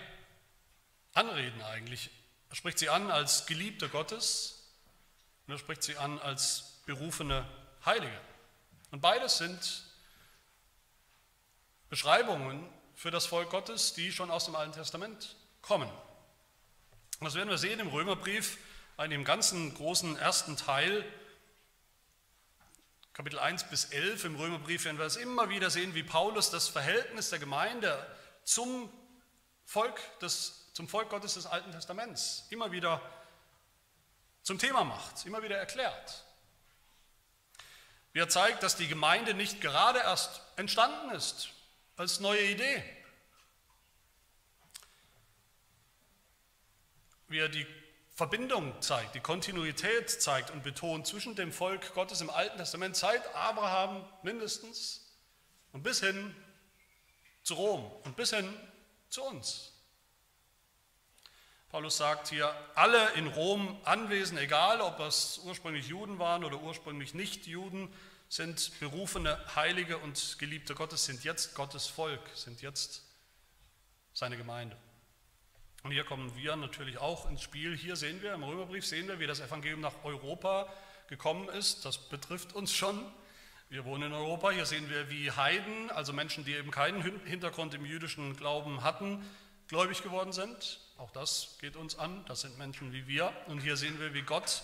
Anreden 1.13 1.61
eigentlich. 1.61 2.09
Er 2.49 2.55
spricht 2.55 2.79
sie 2.79 2.87
an 2.87 3.11
als 3.11 3.45
Geliebte 3.45 3.89
Gottes 3.89 4.63
und 5.45 5.53
er 5.53 5.59
spricht 5.59 5.83
sie 5.83 5.97
an 5.97 6.19
als 6.19 6.79
berufene 6.85 7.45
Heilige. 7.85 8.21
Und 8.91 9.01
beides 9.01 9.37
sind 9.37 9.83
Beschreibungen 11.89 12.67
für 12.95 13.11
das 13.11 13.25
Volk 13.25 13.49
Gottes, 13.49 13.93
die 13.93 14.11
schon 14.11 14.29
aus 14.31 14.45
dem 14.45 14.55
Alten 14.55 14.73
Testament 14.73 15.35
kommen. 15.61 15.89
Das 17.21 17.35
werden 17.35 17.49
wir 17.49 17.57
sehen 17.57 17.79
im 17.79 17.87
Römerbrief, 17.87 18.57
in 18.97 19.11
dem 19.11 19.23
ganzen 19.23 19.73
großen 19.73 20.17
ersten 20.17 20.57
Teil, 20.57 21.05
Kapitel 23.13 23.39
1 23.39 23.65
bis 23.65 23.85
11 23.85 24.25
im 24.25 24.35
Römerbrief, 24.35 24.85
werden 24.85 24.97
wir 24.97 25.05
es 25.05 25.15
immer 25.15 25.49
wieder 25.49 25.69
sehen, 25.69 25.95
wie 25.95 26.03
Paulus 26.03 26.51
das 26.51 26.69
Verhältnis 26.69 27.29
der 27.29 27.39
Gemeinde 27.39 28.05
zum 28.43 28.91
Volk, 29.65 29.99
des, 30.19 30.71
zum 30.73 30.87
Volk 30.87 31.09
Gottes 31.09 31.33
des 31.33 31.45
Alten 31.45 31.71
Testaments 31.71 32.45
immer 32.49 32.71
wieder 32.71 33.01
zum 34.43 34.57
Thema 34.57 34.83
macht, 34.83 35.25
immer 35.25 35.43
wieder 35.43 35.57
erklärt. 35.57 36.25
Wie 38.13 38.19
er 38.19 38.29
zeigt, 38.29 38.63
dass 38.63 38.75
die 38.75 38.87
Gemeinde 38.87 39.33
nicht 39.33 39.61
gerade 39.61 39.99
erst 39.99 40.41
entstanden 40.55 41.11
ist, 41.11 41.49
als 41.99 42.21
neue 42.21 42.45
Idee. 42.45 42.81
Wie 47.27 47.39
er 47.39 47.49
die 47.49 47.67
Verbindung 48.15 48.81
zeigt, 48.81 49.15
die 49.15 49.19
Kontinuität 49.19 50.09
zeigt 50.09 50.49
und 50.49 50.63
betont 50.63 51.07
zwischen 51.07 51.35
dem 51.35 51.51
Volk 51.51 51.93
Gottes 51.93 52.21
im 52.21 52.29
Alten 52.29 52.57
Testament 52.57 52.95
seit 52.95 53.35
Abraham 53.35 54.07
mindestens 54.23 55.13
und 55.73 55.83
bis 55.83 55.99
hin 55.99 56.33
zu 57.43 57.55
Rom 57.55 57.91
und 58.05 58.15
bis 58.15 58.33
hin 58.33 58.47
zu 59.09 59.21
uns. 59.23 59.73
Paulus 61.67 61.97
sagt 61.97 62.29
hier, 62.29 62.55
alle 62.75 63.11
in 63.11 63.27
Rom 63.27 63.77
anwesend, 63.83 64.39
egal 64.39 64.79
ob 64.79 65.01
es 65.01 65.39
ursprünglich 65.39 65.87
Juden 65.87 66.17
waren 66.17 66.45
oder 66.45 66.61
ursprünglich 66.61 67.13
nicht 67.13 67.45
Juden, 67.45 67.93
sind 68.29 68.79
berufene 68.79 69.37
Heilige 69.55 69.97
und 69.97 70.37
Geliebte 70.37 70.75
Gottes, 70.75 71.05
sind 71.05 71.23
jetzt 71.23 71.55
Gottes 71.55 71.87
Volk, 71.87 72.21
sind 72.35 72.61
jetzt 72.61 73.03
seine 74.13 74.37
Gemeinde. 74.37 74.77
Und 75.83 75.91
hier 75.91 76.03
kommen 76.03 76.35
wir 76.35 76.55
natürlich 76.55 76.99
auch 76.99 77.29
ins 77.29 77.41
Spiel. 77.41 77.75
Hier 77.75 77.95
sehen 77.95 78.21
wir, 78.21 78.33
im 78.33 78.43
Römerbrief 78.43 78.85
sehen 78.85 79.07
wir, 79.07 79.19
wie 79.19 79.27
das 79.27 79.39
Evangelium 79.39 79.81
nach 79.81 80.03
Europa 80.03 80.71
gekommen 81.07 81.49
ist. 81.49 81.85
Das 81.85 82.09
betrifft 82.09 82.53
uns 82.53 82.73
schon. 82.73 83.03
Wir 83.69 83.85
wohnen 83.85 84.03
in 84.03 84.13
Europa. 84.13 84.51
Hier 84.51 84.65
sehen 84.65 84.89
wir, 84.89 85.09
wie 85.09 85.31
Heiden, 85.31 85.89
also 85.91 86.11
Menschen, 86.13 86.43
die 86.43 86.53
eben 86.53 86.69
keinen 86.69 87.01
Hintergrund 87.25 87.73
im 87.73 87.85
jüdischen 87.85 88.35
Glauben 88.35 88.83
hatten, 88.83 89.25
gläubig 89.67 90.03
geworden 90.03 90.33
sind. 90.33 90.81
Auch 90.97 91.11
das 91.11 91.57
geht 91.61 91.77
uns 91.77 91.97
an. 91.97 92.25
Das 92.25 92.41
sind 92.41 92.57
Menschen 92.57 92.91
wie 92.91 93.07
wir. 93.07 93.33
Und 93.47 93.61
hier 93.61 93.77
sehen 93.77 93.99
wir, 93.99 94.13
wie 94.13 94.21
Gott 94.21 94.63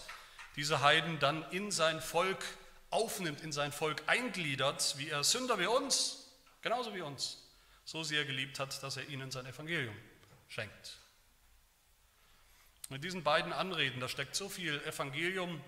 diese 0.57 0.81
Heiden 0.81 1.17
dann 1.19 1.49
in 1.51 1.71
sein 1.71 2.01
Volk 2.01 2.43
aufnimmt, 2.89 3.41
in 3.41 3.51
sein 3.51 3.71
Volk 3.71 4.03
eingliedert, 4.07 4.97
wie 4.97 5.09
er 5.09 5.23
Sünder 5.23 5.59
wie 5.59 5.67
uns, 5.67 6.29
genauso 6.61 6.93
wie 6.93 7.01
uns, 7.01 7.43
so 7.83 8.03
sehr 8.03 8.25
geliebt 8.25 8.59
hat, 8.59 8.81
dass 8.83 8.97
er 8.97 9.07
ihnen 9.09 9.31
sein 9.31 9.45
Evangelium 9.45 9.95
schenkt. 10.47 10.97
In 12.89 13.01
diesen 13.01 13.23
beiden 13.23 13.51
Anreden, 13.51 13.99
da 13.99 14.07
steckt 14.07 14.35
so 14.35 14.47
viel 14.47 14.79
Evangelium, 14.83 15.59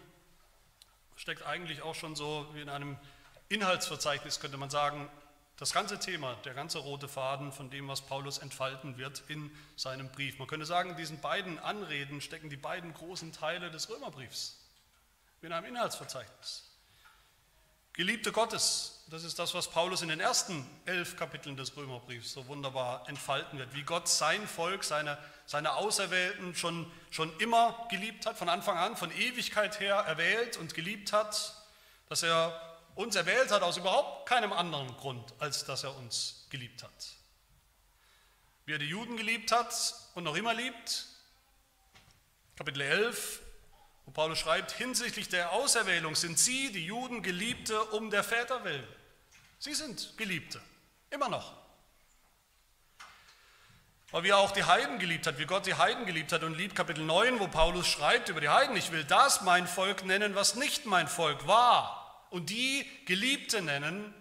steckt 1.15 1.43
eigentlich 1.43 1.81
auch 1.81 1.95
schon 1.95 2.15
so 2.15 2.47
wie 2.53 2.61
in 2.61 2.69
einem 2.69 2.97
Inhaltsverzeichnis, 3.49 4.39
könnte 4.39 4.57
man 4.57 4.69
sagen, 4.69 5.09
Das 5.59 5.73
ganze 5.73 5.97
Thema, 5.97 6.35
der 6.45 6.53
ganze 6.53 6.77
rote 6.77 7.07
Faden 7.07 7.51
von 7.51 7.71
dem, 7.71 7.87
was 7.87 8.01
Paulus 8.01 8.37
entfalten 8.37 8.99
wird 8.99 9.23
in 9.27 9.49
seinem 9.75 10.07
Brief. 10.09 10.37
Man 10.37 10.47
könnte 10.47 10.67
sagen, 10.67 10.91
in 10.91 10.97
diesen 10.97 11.19
beiden 11.19 11.57
Anreden 11.57 12.21
stecken 12.21 12.51
die 12.51 12.57
beiden 12.57 12.93
großen 12.93 13.33
Teile 13.33 13.71
des 13.71 13.89
Römerbriefs 13.89 14.59
in 15.41 15.51
einem 15.51 15.65
Inhaltsverzeichnis. 15.65 16.66
Geliebte 17.97 18.31
Gottes, 18.31 19.01
das 19.09 19.23
ist 19.23 19.39
das, 19.39 19.55
was 19.55 19.71
Paulus 19.71 20.03
in 20.03 20.09
den 20.09 20.19
ersten 20.19 20.69
elf 20.85 21.17
Kapiteln 21.17 21.57
des 21.57 21.75
Römerbriefs 21.75 22.31
so 22.31 22.45
wunderbar 22.45 23.09
entfalten 23.09 23.57
wird, 23.57 23.73
wie 23.73 23.81
Gott 23.81 24.07
sein 24.07 24.47
Volk, 24.47 24.83
seine, 24.83 25.17
seine 25.47 25.73
Auserwählten 25.73 26.53
schon, 26.53 26.91
schon 27.09 27.35
immer 27.39 27.87
geliebt 27.89 28.27
hat, 28.27 28.37
von 28.37 28.49
Anfang 28.49 28.77
an, 28.77 28.95
von 28.95 29.09
Ewigkeit 29.11 29.79
her 29.79 29.95
erwählt 29.95 30.57
und 30.57 30.75
geliebt 30.75 31.11
hat, 31.11 31.55
dass 32.07 32.21
er 32.21 32.61
uns 32.93 33.15
erwählt 33.15 33.49
hat 33.49 33.63
aus 33.63 33.77
überhaupt 33.77 34.29
keinem 34.29 34.53
anderen 34.53 34.95
Grund, 34.97 35.33
als 35.39 35.65
dass 35.65 35.83
er 35.83 35.97
uns 35.97 36.45
geliebt 36.51 36.83
hat. 36.83 37.15
Wie 38.67 38.73
er 38.73 38.79
die 38.79 38.85
Juden 38.85 39.17
geliebt 39.17 39.51
hat 39.51 39.73
und 40.13 40.23
noch 40.23 40.35
immer 40.35 40.53
liebt, 40.53 41.07
Kapitel 42.57 42.81
11, 42.81 43.41
wo 44.07 44.11
Paulus 44.11 44.39
schreibt, 44.39 44.71
hinsichtlich 44.71 45.27
der 45.27 45.51
Auserwählung 45.51 46.15
sind 46.15 46.39
sie, 46.39 46.71
die 46.71 46.85
Juden, 46.85 47.21
Geliebte 47.21 47.83
um 47.87 48.09
der 48.09 48.23
Väter 48.23 48.63
willen. 48.63 48.87
Sie 49.59 49.73
sind 49.73 50.17
Geliebte, 50.17 50.61
immer 51.09 51.27
noch. 51.27 51.53
Weil 54.11 54.23
wie 54.23 54.29
er 54.29 54.37
auch 54.37 54.51
die 54.51 54.63
Heiden 54.63 54.97
geliebt 54.99 55.27
hat, 55.27 55.37
wie 55.37 55.45
Gott 55.45 55.65
die 55.65 55.75
Heiden 55.75 56.05
geliebt 56.05 56.31
hat 56.31 56.43
und 56.43 56.55
liebt 56.55 56.73
Kapitel 56.73 57.03
9, 57.03 57.41
wo 57.41 57.49
Paulus 57.49 57.85
schreibt 57.85 58.29
über 58.29 58.39
die 58.39 58.47
Heiden, 58.47 58.77
ich 58.77 58.93
will 58.93 59.03
das 59.03 59.41
mein 59.41 59.67
Volk 59.67 60.05
nennen, 60.05 60.35
was 60.35 60.55
nicht 60.55 60.85
mein 60.85 61.09
Volk 61.09 61.45
war 61.45 62.25
und 62.29 62.49
die 62.49 62.89
Geliebte 63.05 63.61
nennen, 63.61 64.13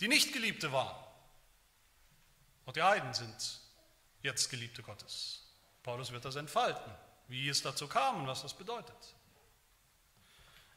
die 0.00 0.08
nicht 0.08 0.32
Geliebte 0.32 0.72
waren. 0.72 0.96
Auch 2.64 2.72
die 2.72 2.82
Heiden 2.82 3.12
sind 3.12 3.60
jetzt 4.22 4.48
Geliebte 4.48 4.82
Gottes. 4.82 5.42
Paulus 5.82 6.12
wird 6.12 6.24
das 6.24 6.36
entfalten 6.36 6.90
wie 7.32 7.48
es 7.48 7.62
dazu 7.62 7.88
kam 7.88 8.20
und 8.20 8.26
was 8.26 8.42
das 8.42 8.54
bedeutet. 8.54 9.14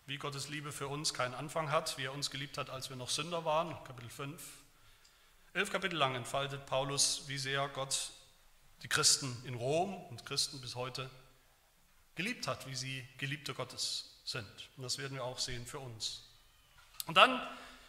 Wie 0.06 0.18
Gottes 0.18 0.48
Liebe 0.48 0.72
für 0.72 0.88
uns 0.88 1.14
keinen 1.14 1.34
Anfang 1.34 1.70
hat, 1.70 1.98
wie 1.98 2.06
er 2.06 2.14
uns 2.14 2.32
geliebt 2.32 2.58
hat, 2.58 2.70
als 2.70 2.90
wir 2.90 2.96
noch 2.96 3.10
Sünder 3.10 3.44
waren, 3.44 3.72
Kapitel 3.84 4.10
5. 4.10 4.42
Elf 5.54 5.70
Kapitel 5.70 5.98
lang 5.98 6.16
entfaltet 6.16 6.66
Paulus, 6.66 7.24
wie 7.28 7.38
sehr 7.38 7.68
Gott 7.70 8.12
die 8.84 8.88
Christen 8.88 9.36
in 9.46 9.56
Rom 9.56 9.96
und 10.06 10.26
Christen 10.26 10.62
bis 10.62 10.76
heute 10.76 11.10
geliebt 12.16 12.48
hat, 12.48 12.68
wie 12.68 12.76
sie 12.76 13.06
Geliebte 13.18 13.54
Gottes 13.54 14.22
sind. 14.24 14.48
Und 14.78 14.84
das 14.84 14.98
werden 14.98 15.16
wir 15.16 15.26
auch 15.26 15.40
sehen 15.40 15.66
für 15.66 15.80
uns. 15.80 16.24
Und 17.06 17.18
dann 17.18 17.42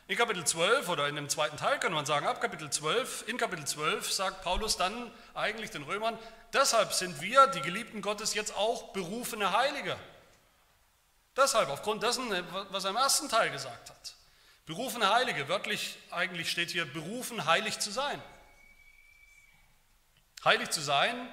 in 0.08 0.16
Kapitel 0.16 0.44
12 0.44 0.88
oder 0.88 1.08
in 1.08 1.16
dem 1.16 1.28
zweiten 1.28 1.56
Teil 1.56 1.80
kann 1.80 1.92
man 1.92 2.06
sagen, 2.06 2.26
ab 2.26 2.40
Kapitel 2.40 2.70
12, 2.70 3.24
in 3.26 3.38
Kapitel 3.38 3.66
12 3.66 4.12
sagt 4.12 4.42
Paulus 4.42 4.76
dann 4.76 5.10
eigentlich 5.34 5.70
den 5.70 5.82
Römern, 5.82 6.16
deshalb 6.52 6.92
sind 6.92 7.20
wir, 7.20 7.48
die 7.48 7.60
Geliebten 7.60 8.02
Gottes, 8.02 8.34
jetzt 8.34 8.54
auch 8.56 8.92
berufene 8.92 9.56
Heilige. 9.56 9.96
Deshalb, 11.36 11.68
aufgrund 11.68 12.02
dessen, 12.02 12.30
was 12.70 12.84
er 12.84 12.90
im 12.90 12.96
ersten 12.96 13.28
Teil 13.28 13.50
gesagt 13.50 13.90
hat. 13.90 14.14
Berufene 14.64 15.12
Heilige, 15.12 15.48
wörtlich 15.48 15.98
eigentlich 16.10 16.50
steht 16.50 16.70
hier, 16.70 16.86
berufen, 16.86 17.44
heilig 17.44 17.78
zu 17.78 17.90
sein. 17.90 18.22
Heilig 20.44 20.70
zu 20.70 20.80
sein, 20.80 21.28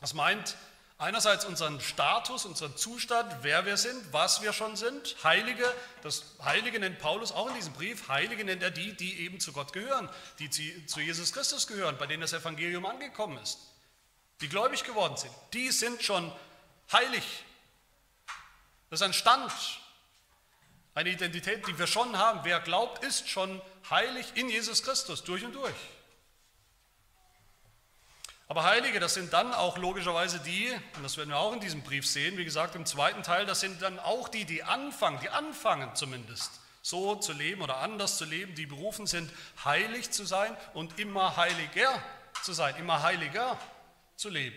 das 0.00 0.14
meint, 0.14 0.56
Einerseits 0.96 1.44
unseren 1.44 1.80
Status, 1.80 2.44
unseren 2.44 2.76
Zustand, 2.76 3.34
wer 3.42 3.66
wir 3.66 3.76
sind, 3.76 4.12
was 4.12 4.42
wir 4.42 4.52
schon 4.52 4.76
sind. 4.76 5.16
Heilige, 5.24 5.64
das 6.02 6.36
Heilige 6.42 6.78
nennt 6.78 7.00
Paulus 7.00 7.32
auch 7.32 7.48
in 7.48 7.54
diesem 7.54 7.72
Brief, 7.72 8.08
Heilige 8.08 8.44
nennt 8.44 8.62
er 8.62 8.70
die, 8.70 8.94
die 8.96 9.18
eben 9.20 9.40
zu 9.40 9.52
Gott 9.52 9.72
gehören, 9.72 10.08
die 10.38 10.50
zu 10.50 11.00
Jesus 11.00 11.32
Christus 11.32 11.66
gehören, 11.66 11.98
bei 11.98 12.06
denen 12.06 12.20
das 12.20 12.32
Evangelium 12.32 12.86
angekommen 12.86 13.38
ist, 13.38 13.58
die 14.40 14.48
gläubig 14.48 14.84
geworden 14.84 15.16
sind. 15.16 15.32
Die 15.52 15.72
sind 15.72 16.00
schon 16.02 16.32
heilig. 16.92 17.24
Das 18.88 19.00
ist 19.00 19.06
ein 19.06 19.12
Stand, 19.14 19.52
eine 20.94 21.10
Identität, 21.10 21.66
die 21.66 21.76
wir 21.76 21.88
schon 21.88 22.16
haben. 22.16 22.40
Wer 22.44 22.60
glaubt, 22.60 23.04
ist 23.04 23.28
schon 23.28 23.60
heilig 23.90 24.26
in 24.36 24.48
Jesus 24.48 24.84
Christus, 24.84 25.24
durch 25.24 25.44
und 25.44 25.54
durch. 25.54 25.74
Aber 28.46 28.64
Heilige, 28.64 29.00
das 29.00 29.14
sind 29.14 29.32
dann 29.32 29.54
auch 29.54 29.78
logischerweise 29.78 30.38
die, 30.38 30.70
und 30.96 31.02
das 31.02 31.16
werden 31.16 31.30
wir 31.30 31.38
auch 31.38 31.54
in 31.54 31.60
diesem 31.60 31.82
Brief 31.82 32.06
sehen, 32.06 32.36
wie 32.36 32.44
gesagt 32.44 32.74
im 32.74 32.84
zweiten 32.84 33.22
Teil, 33.22 33.46
das 33.46 33.60
sind 33.60 33.80
dann 33.80 33.98
auch 33.98 34.28
die, 34.28 34.44
die 34.44 34.62
anfangen, 34.62 35.18
die 35.20 35.30
anfangen 35.30 35.94
zumindest, 35.94 36.60
so 36.82 37.14
zu 37.14 37.32
leben 37.32 37.62
oder 37.62 37.78
anders 37.78 38.18
zu 38.18 38.26
leben, 38.26 38.54
die 38.54 38.66
berufen 38.66 39.06
sind, 39.06 39.30
heilig 39.64 40.10
zu 40.10 40.26
sein 40.26 40.54
und 40.74 40.98
immer 40.98 41.36
heiliger 41.38 42.02
zu 42.42 42.52
sein, 42.52 42.76
immer 42.76 43.02
heiliger 43.02 43.58
zu 44.16 44.28
leben. 44.28 44.56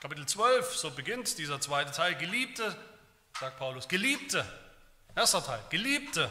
Kapitel 0.00 0.26
12, 0.26 0.76
so 0.76 0.90
beginnt 0.90 1.38
dieser 1.38 1.60
zweite 1.60 1.92
Teil, 1.92 2.14
Geliebte, 2.16 2.76
sagt 3.38 3.58
Paulus, 3.58 3.88
Geliebte, 3.88 4.44
erster 5.16 5.44
Teil, 5.44 5.60
Geliebte, 5.70 6.30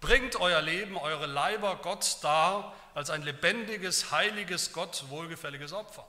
bringt 0.00 0.36
euer 0.36 0.60
Leben, 0.60 0.96
eure 0.96 1.26
Leiber 1.26 1.76
Gott 1.76 2.18
dar 2.22 2.74
als 2.98 3.10
ein 3.10 3.22
lebendiges, 3.22 4.10
heiliges, 4.10 4.72
Gott 4.72 5.04
wohlgefälliges 5.08 5.72
Opfer 5.72 6.04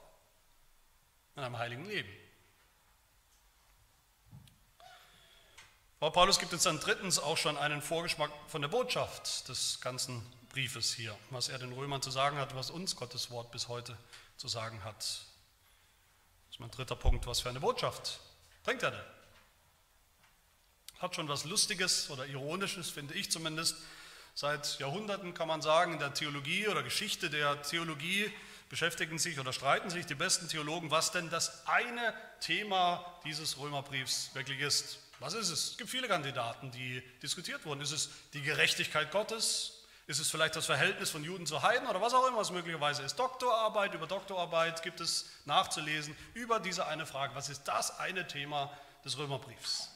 in 1.36 1.43
einem 1.43 1.60
heiligen 1.60 1.86
Leben. 1.86 2.10
Aber 5.99 6.12
Paulus 6.12 6.39
gibt 6.39 6.52
uns 6.52 6.63
dann 6.63 6.80
drittens 6.80 7.19
auch 7.19 7.38
schon 7.38 7.60
einen 7.60 7.84
Vorgeschmack 7.84 8.32
von 8.47 8.63
der 8.63 8.69
Botschaft 8.69 9.49
des 9.49 9.80
ganzen 9.82 10.25
Briefes 10.49 10.91
hier, 10.91 11.15
was 11.30 11.49
er 11.49 11.60
den 11.60 11.73
Römern 11.73 12.02
zu 12.02 12.10
sagen 12.10 12.38
hat, 12.38 12.56
was 12.56 12.71
uns 12.71 12.95
Gottes 12.95 13.30
Wort 13.30 13.52
bis 13.52 13.67
heute 13.67 13.95
zu 14.38 14.47
sagen 14.47 14.84
hat. 14.84 14.97
Das 14.97 15.25
ist 16.49 16.60
mein 16.60 16.71
dritter 16.71 16.95
Punkt. 16.95 17.28
Was 17.28 17.41
für 17.41 17.49
eine 17.49 17.60
Botschaft 17.60 18.19
bringt 18.63 18.82
er 18.82 18.89
denn? 18.89 19.06
Hat 20.97 21.13
schon 21.13 21.30
was 21.30 21.45
Lustiges 21.45 22.10
oder 22.10 22.25
Ironisches, 22.25 22.89
finde 22.89 23.13
ich 23.13 23.30
zumindest, 23.30 23.78
Seit 24.39 24.80
Jahrhunderten 24.80 25.34
kann 25.34 25.49
man 25.49 25.62
sagen, 25.62 25.91
in 25.91 25.99
der 25.99 26.13
Theologie 26.13 26.69
oder 26.69 26.82
Geschichte 26.82 27.30
der 27.30 27.62
Theologie 27.62 28.32
beschäftigen 28.69 29.19
sich 29.19 29.38
oder 29.38 29.52
streiten 29.52 29.89
sich 29.89 30.06
die 30.06 30.15
besten 30.15 30.47
Theologen, 30.47 30.91
was 30.91 31.12
denn 31.12 31.30
das 31.30 31.67
eine 31.67 32.13
Thema 32.39 33.04
dieses 33.25 33.60
Römerbriefs 33.60 34.34
wirklich 34.36 34.62
ist. 34.62 34.99
Was 35.19 35.34
ist 35.34 35.49
es? 35.49 35.71
Es 35.71 35.78
gibt 35.78 35.89
viele 35.89 36.08
Kandidaten, 36.08 36.71
die 36.71 37.04
diskutiert 37.21 37.65
wurden. 37.65 37.82
Ist 37.82 37.91
es 37.91 38.12
die 38.32 38.41
Gerechtigkeit 38.41 39.12
Gottes? 39.12 39.84
Ist 40.08 40.19
es 40.19 40.32
vielleicht 40.32 40.56
das 40.56 40.67
Verhältnis 40.67 41.10
von 41.10 41.21
Juden 41.21 41.45
zu 41.45 41.62
Heiden 41.62 41.89
oder 41.89 41.99
was 41.99 42.13
auch 42.13 42.25
immer 42.25 42.39
es 42.39 42.49
möglicherweise 42.49 43.04
ist? 43.04 43.19
Doktorarbeit 43.19 43.93
über 43.93 44.08
Doktorarbeit 44.08 44.84
gibt 44.84 45.02
es 45.02 45.30
nachzulesen 45.43 46.15
über 46.34 46.62
diese 46.62 46.88
eine 46.88 47.06
Frage. 47.06 47.36
Was 47.36 47.49
ist 47.49 47.65
das 47.65 47.99
eine 47.99 48.25
Thema 48.25 48.71
des 49.04 49.17
Römerbriefs? 49.17 49.89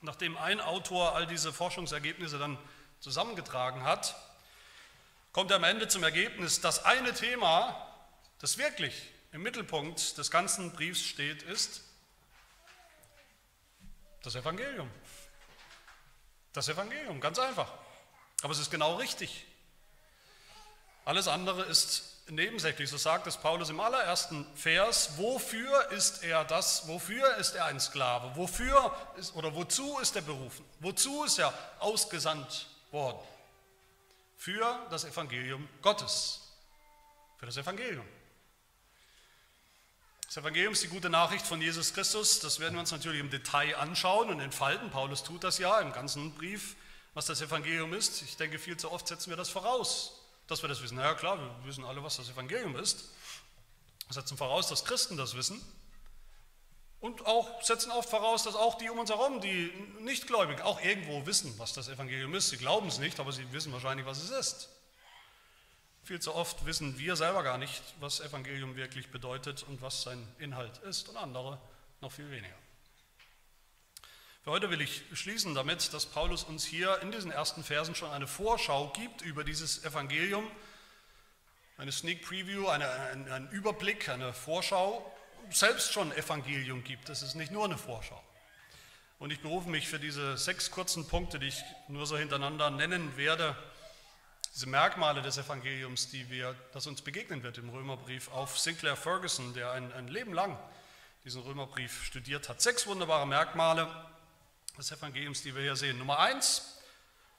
Nachdem 0.00 0.38
ein 0.38 0.62
Autor 0.62 1.14
all 1.14 1.26
diese 1.26 1.52
Forschungsergebnisse 1.52 2.38
dann 2.38 2.56
zusammengetragen 3.04 3.82
hat, 3.84 4.16
kommt 5.32 5.50
er 5.50 5.58
am 5.58 5.64
Ende 5.64 5.88
zum 5.88 6.02
Ergebnis, 6.02 6.62
das 6.62 6.86
eine 6.86 7.12
Thema, 7.12 7.86
das 8.38 8.56
wirklich 8.56 8.94
im 9.32 9.42
Mittelpunkt 9.42 10.16
des 10.16 10.30
ganzen 10.30 10.72
Briefs 10.72 11.02
steht, 11.04 11.42
ist 11.42 11.82
das 14.22 14.34
Evangelium. 14.36 14.90
Das 16.54 16.66
Evangelium, 16.68 17.20
ganz 17.20 17.38
einfach. 17.38 17.70
Aber 18.40 18.52
es 18.52 18.58
ist 18.58 18.70
genau 18.70 18.96
richtig. 18.96 19.44
Alles 21.04 21.28
andere 21.28 21.62
ist 21.64 22.22
nebensächlich. 22.30 22.88
So 22.88 22.96
sagt 22.96 23.26
es 23.26 23.36
Paulus 23.36 23.68
im 23.68 23.80
allerersten 23.80 24.46
Vers. 24.56 25.18
Wofür 25.18 25.90
ist 25.90 26.22
er 26.22 26.46
das? 26.46 26.88
Wofür 26.88 27.36
ist 27.36 27.54
er 27.54 27.66
ein 27.66 27.80
Sklave? 27.80 28.34
Wofür 28.34 28.96
ist, 29.18 29.34
oder 29.34 29.54
wozu 29.54 29.98
ist 29.98 30.16
er 30.16 30.22
berufen? 30.22 30.64
Wozu 30.80 31.24
ist 31.24 31.38
er 31.38 31.52
ausgesandt 31.80 32.68
worden. 32.94 33.18
Für 34.38 34.86
das 34.88 35.04
Evangelium 35.04 35.68
Gottes. 35.82 36.40
Für 37.36 37.44
das 37.44 37.58
Evangelium. 37.58 38.06
Das 40.26 40.38
Evangelium 40.38 40.72
ist 40.72 40.82
die 40.82 40.88
gute 40.88 41.10
Nachricht 41.10 41.46
von 41.46 41.60
Jesus 41.60 41.92
Christus. 41.92 42.40
Das 42.40 42.58
werden 42.58 42.74
wir 42.74 42.80
uns 42.80 42.90
natürlich 42.90 43.20
im 43.20 43.30
Detail 43.30 43.76
anschauen 43.76 44.30
und 44.30 44.40
entfalten. 44.40 44.90
Paulus 44.90 45.22
tut 45.22 45.44
das 45.44 45.58
ja 45.58 45.78
im 45.80 45.92
ganzen 45.92 46.34
Brief, 46.34 46.76
was 47.12 47.26
das 47.26 47.40
Evangelium 47.42 47.92
ist. 47.92 48.22
Ich 48.22 48.36
denke, 48.36 48.58
viel 48.58 48.76
zu 48.76 48.90
oft 48.90 49.06
setzen 49.06 49.30
wir 49.30 49.36
das 49.36 49.50
voraus, 49.50 50.20
dass 50.46 50.62
wir 50.62 50.68
das 50.68 50.82
wissen. 50.82 50.96
Na 50.96 51.04
ja, 51.04 51.14
klar, 51.14 51.38
wir 51.38 51.50
wissen 51.64 51.84
alle, 51.84 52.02
was 52.02 52.16
das 52.16 52.30
Evangelium 52.30 52.74
ist. 52.76 53.10
Wir 54.06 54.14
setzen 54.14 54.36
voraus, 54.36 54.68
dass 54.68 54.84
Christen 54.84 55.16
das 55.16 55.36
wissen. 55.36 55.60
Und 57.04 57.26
auch 57.26 57.62
setzen 57.62 57.90
oft 57.90 58.08
voraus, 58.08 58.44
dass 58.44 58.54
auch 58.54 58.78
die 58.78 58.88
um 58.88 58.98
uns 58.98 59.10
herum, 59.10 59.42
die 59.42 59.70
nicht 60.00 60.26
gläubig, 60.26 60.62
auch 60.62 60.80
irgendwo 60.80 61.26
wissen, 61.26 61.52
was 61.58 61.74
das 61.74 61.88
Evangelium 61.88 62.34
ist. 62.34 62.48
Sie 62.48 62.56
glauben 62.56 62.88
es 62.88 62.98
nicht, 62.98 63.20
aber 63.20 63.30
sie 63.30 63.52
wissen 63.52 63.74
wahrscheinlich, 63.74 64.06
was 64.06 64.22
es 64.22 64.30
ist. 64.30 64.70
Viel 66.02 66.18
zu 66.20 66.34
oft 66.34 66.64
wissen 66.64 66.98
wir 66.98 67.14
selber 67.16 67.42
gar 67.42 67.58
nicht, 67.58 67.82
was 68.00 68.20
Evangelium 68.20 68.74
wirklich 68.76 69.10
bedeutet 69.10 69.64
und 69.64 69.82
was 69.82 70.00
sein 70.00 70.26
Inhalt 70.38 70.78
ist 70.78 71.10
und 71.10 71.18
andere 71.18 71.60
noch 72.00 72.10
viel 72.10 72.30
weniger. 72.30 72.56
Für 74.42 74.52
heute 74.52 74.70
will 74.70 74.80
ich 74.80 75.02
schließen 75.12 75.54
damit, 75.54 75.92
dass 75.92 76.06
Paulus 76.06 76.44
uns 76.44 76.64
hier 76.64 77.02
in 77.02 77.12
diesen 77.12 77.30
ersten 77.30 77.62
Versen 77.64 77.94
schon 77.94 78.12
eine 78.12 78.26
Vorschau 78.26 78.88
gibt 78.94 79.20
über 79.20 79.44
dieses 79.44 79.84
Evangelium, 79.84 80.50
eine 81.76 81.92
Sneak 81.92 82.22
Preview, 82.22 82.66
eine, 82.68 82.88
ein, 82.88 83.30
ein 83.30 83.50
Überblick, 83.50 84.08
eine 84.08 84.32
Vorschau, 84.32 85.14
selbst 85.50 85.92
schon 85.92 86.12
Evangelium 86.12 86.84
gibt. 86.84 87.08
Das 87.08 87.22
ist 87.22 87.34
nicht 87.34 87.52
nur 87.52 87.64
eine 87.64 87.78
Vorschau. 87.78 88.22
Und 89.18 89.32
ich 89.32 89.40
berufe 89.40 89.68
mich 89.68 89.88
für 89.88 89.98
diese 89.98 90.36
sechs 90.36 90.70
kurzen 90.70 91.06
Punkte, 91.06 91.38
die 91.38 91.48
ich 91.48 91.62
nur 91.88 92.06
so 92.06 92.18
hintereinander 92.18 92.70
nennen 92.70 93.16
werde, 93.16 93.56
diese 94.54 94.68
Merkmale 94.68 95.22
des 95.22 95.38
Evangeliums, 95.38 96.10
die 96.10 96.30
wir, 96.30 96.54
das 96.72 96.86
uns 96.86 97.02
begegnen 97.02 97.42
wird 97.42 97.58
im 97.58 97.70
Römerbrief, 97.70 98.28
auf 98.28 98.58
Sinclair 98.58 98.96
Ferguson, 98.96 99.52
der 99.54 99.72
ein, 99.72 99.92
ein 99.92 100.08
Leben 100.08 100.32
lang 100.32 100.56
diesen 101.24 101.42
Römerbrief 101.42 102.04
studiert 102.04 102.48
hat. 102.48 102.60
Sechs 102.60 102.86
wunderbare 102.86 103.26
Merkmale, 103.26 103.88
des 104.76 104.90
Evangeliums, 104.90 105.42
die 105.42 105.54
wir 105.54 105.62
hier 105.62 105.76
sehen. 105.76 105.98
Nummer 105.98 106.18
eins, 106.18 106.78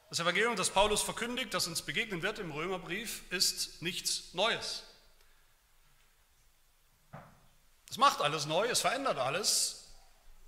das 0.10 0.20
Evangelium, 0.20 0.56
das 0.56 0.70
Paulus 0.70 1.02
verkündigt, 1.02 1.54
das 1.54 1.68
uns 1.68 1.82
begegnen 1.82 2.22
wird 2.22 2.40
im 2.40 2.52
Römerbrief, 2.52 3.24
ist 3.32 3.82
nichts 3.82 4.34
Neues. 4.34 4.84
Es 7.90 7.98
macht 7.98 8.22
alles 8.22 8.46
neu, 8.46 8.68
es 8.68 8.82
verändert 8.82 9.18
alles, 9.18 9.94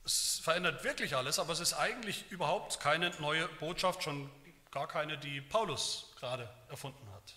es 0.06 0.40
verändert 0.44 0.84
wirklich 0.84 1.16
alles, 1.16 1.40
aber 1.40 1.54
es 1.54 1.60
ist 1.60 1.74
eigentlich 1.74 2.30
überhaupt 2.32 2.80
keine 2.80 3.10
neue 3.20 3.48
Botschaft, 3.48 4.04
schon 4.04 4.30
gar 4.72 4.88
keine, 4.88 5.18
die 5.18 5.42
Paulus 5.42 6.14
gerade 6.20 6.50
erfunden 6.70 7.12
hat. 7.14 7.34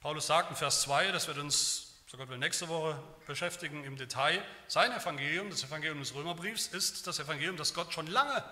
Paulus 0.00 0.26
sagt 0.26 0.50
in 0.50 0.56
Vers 0.56 0.82
2, 0.82 1.10
das 1.12 1.26
wird 1.26 1.38
uns 1.38 1.88
so 2.10 2.16
Gott 2.16 2.30
will 2.30 2.38
nächste 2.38 2.68
Woche 2.68 2.98
beschäftigen 3.26 3.84
im 3.84 3.98
Detail. 3.98 4.42
Sein 4.66 4.92
Evangelium, 4.92 5.50
das 5.50 5.62
Evangelium 5.62 5.98
des 5.98 6.14
Römerbriefs, 6.14 6.68
ist 6.68 7.06
das 7.06 7.18
Evangelium, 7.18 7.58
das 7.58 7.74
Gott 7.74 7.92
schon 7.92 8.06
lange 8.06 8.42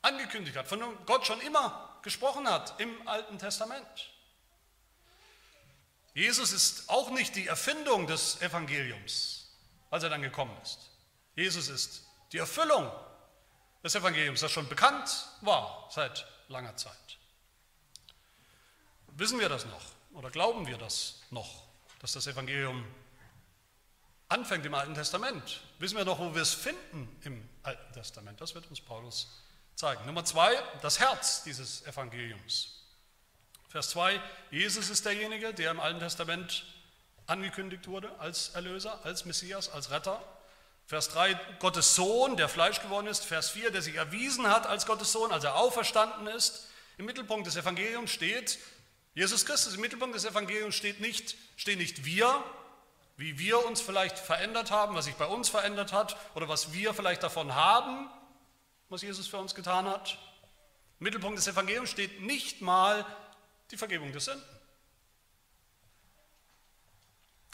angekündigt 0.00 0.56
hat, 0.56 0.68
von 0.68 0.78
dem 0.78 0.96
Gott 1.04 1.26
schon 1.26 1.40
immer 1.40 1.98
gesprochen 2.02 2.48
hat 2.48 2.78
im 2.78 3.08
Alten 3.08 3.36
Testament. 3.36 4.12
Jesus 6.14 6.52
ist 6.52 6.88
auch 6.88 7.10
nicht 7.10 7.34
die 7.36 7.46
Erfindung 7.46 8.06
des 8.06 8.40
Evangeliums, 8.40 9.50
als 9.90 10.04
er 10.04 10.10
dann 10.10 10.22
gekommen 10.22 10.56
ist. 10.62 10.90
Jesus 11.36 11.68
ist 11.68 12.06
die 12.32 12.38
Erfüllung 12.38 12.90
des 13.82 13.94
Evangeliums, 13.94 14.40
das 14.40 14.52
schon 14.52 14.68
bekannt 14.68 15.26
war 15.40 15.88
seit 15.90 16.26
langer 16.48 16.76
Zeit. 16.76 17.18
Wissen 19.08 19.38
wir 19.38 19.48
das 19.48 19.66
noch 19.66 19.84
oder 20.12 20.30
glauben 20.30 20.66
wir 20.66 20.78
das 20.78 21.20
noch? 21.30 21.64
dass 22.04 22.12
das 22.12 22.26
Evangelium 22.26 22.84
anfängt 24.28 24.66
im 24.66 24.74
Alten 24.74 24.94
Testament. 24.94 25.62
Wissen 25.78 25.96
wir 25.96 26.04
doch, 26.04 26.18
wo 26.18 26.34
wir 26.34 26.42
es 26.42 26.52
finden 26.52 27.08
im 27.24 27.48
Alten 27.62 27.94
Testament. 27.94 28.38
Das 28.42 28.54
wird 28.54 28.66
uns 28.66 28.78
Paulus 28.78 29.42
zeigen. 29.74 30.04
Nummer 30.04 30.22
zwei, 30.22 30.54
das 30.82 31.00
Herz 31.00 31.44
dieses 31.44 31.86
Evangeliums. 31.86 32.83
Vers 33.74 33.88
2, 33.88 34.20
Jesus 34.52 34.88
ist 34.88 35.04
derjenige, 35.04 35.52
der 35.52 35.72
im 35.72 35.80
Alten 35.80 35.98
Testament 35.98 36.64
angekündigt 37.26 37.88
wurde 37.88 38.08
als 38.20 38.50
Erlöser, 38.50 39.04
als 39.04 39.24
Messias, 39.24 39.68
als 39.68 39.90
Retter. 39.90 40.22
Vers 40.86 41.08
3, 41.08 41.34
Gottes 41.58 41.96
Sohn, 41.96 42.36
der 42.36 42.48
Fleisch 42.48 42.80
geworden 42.82 43.08
ist. 43.08 43.24
Vers 43.24 43.50
4, 43.50 43.72
der 43.72 43.82
sich 43.82 43.96
erwiesen 43.96 44.46
hat 44.46 44.68
als 44.68 44.86
Gottes 44.86 45.10
Sohn, 45.10 45.32
als 45.32 45.42
er 45.42 45.56
auferstanden 45.56 46.28
ist. 46.28 46.68
Im 46.98 47.06
Mittelpunkt 47.06 47.48
des 47.48 47.56
Evangeliums 47.56 48.12
steht 48.12 48.60
Jesus 49.12 49.44
Christus. 49.44 49.74
Im 49.74 49.80
Mittelpunkt 49.80 50.14
des 50.14 50.24
Evangeliums 50.24 50.76
steht 50.76 51.00
nicht, 51.00 51.34
stehen 51.56 51.78
nicht 51.78 52.04
wir, 52.04 52.44
wie 53.16 53.40
wir 53.40 53.66
uns 53.66 53.80
vielleicht 53.80 54.20
verändert 54.20 54.70
haben, 54.70 54.94
was 54.94 55.06
sich 55.06 55.16
bei 55.16 55.26
uns 55.26 55.48
verändert 55.48 55.92
hat 55.92 56.16
oder 56.36 56.48
was 56.48 56.72
wir 56.72 56.94
vielleicht 56.94 57.24
davon 57.24 57.56
haben, 57.56 58.08
was 58.88 59.02
Jesus 59.02 59.26
für 59.26 59.38
uns 59.38 59.52
getan 59.52 59.88
hat. 59.88 60.16
Im 61.00 61.04
Mittelpunkt 61.06 61.38
des 61.38 61.48
Evangeliums 61.48 61.90
steht 61.90 62.22
nicht 62.22 62.60
mal 62.60 63.04
die 63.70 63.76
Vergebung 63.76 64.12
des 64.12 64.24
Sünden. 64.26 64.44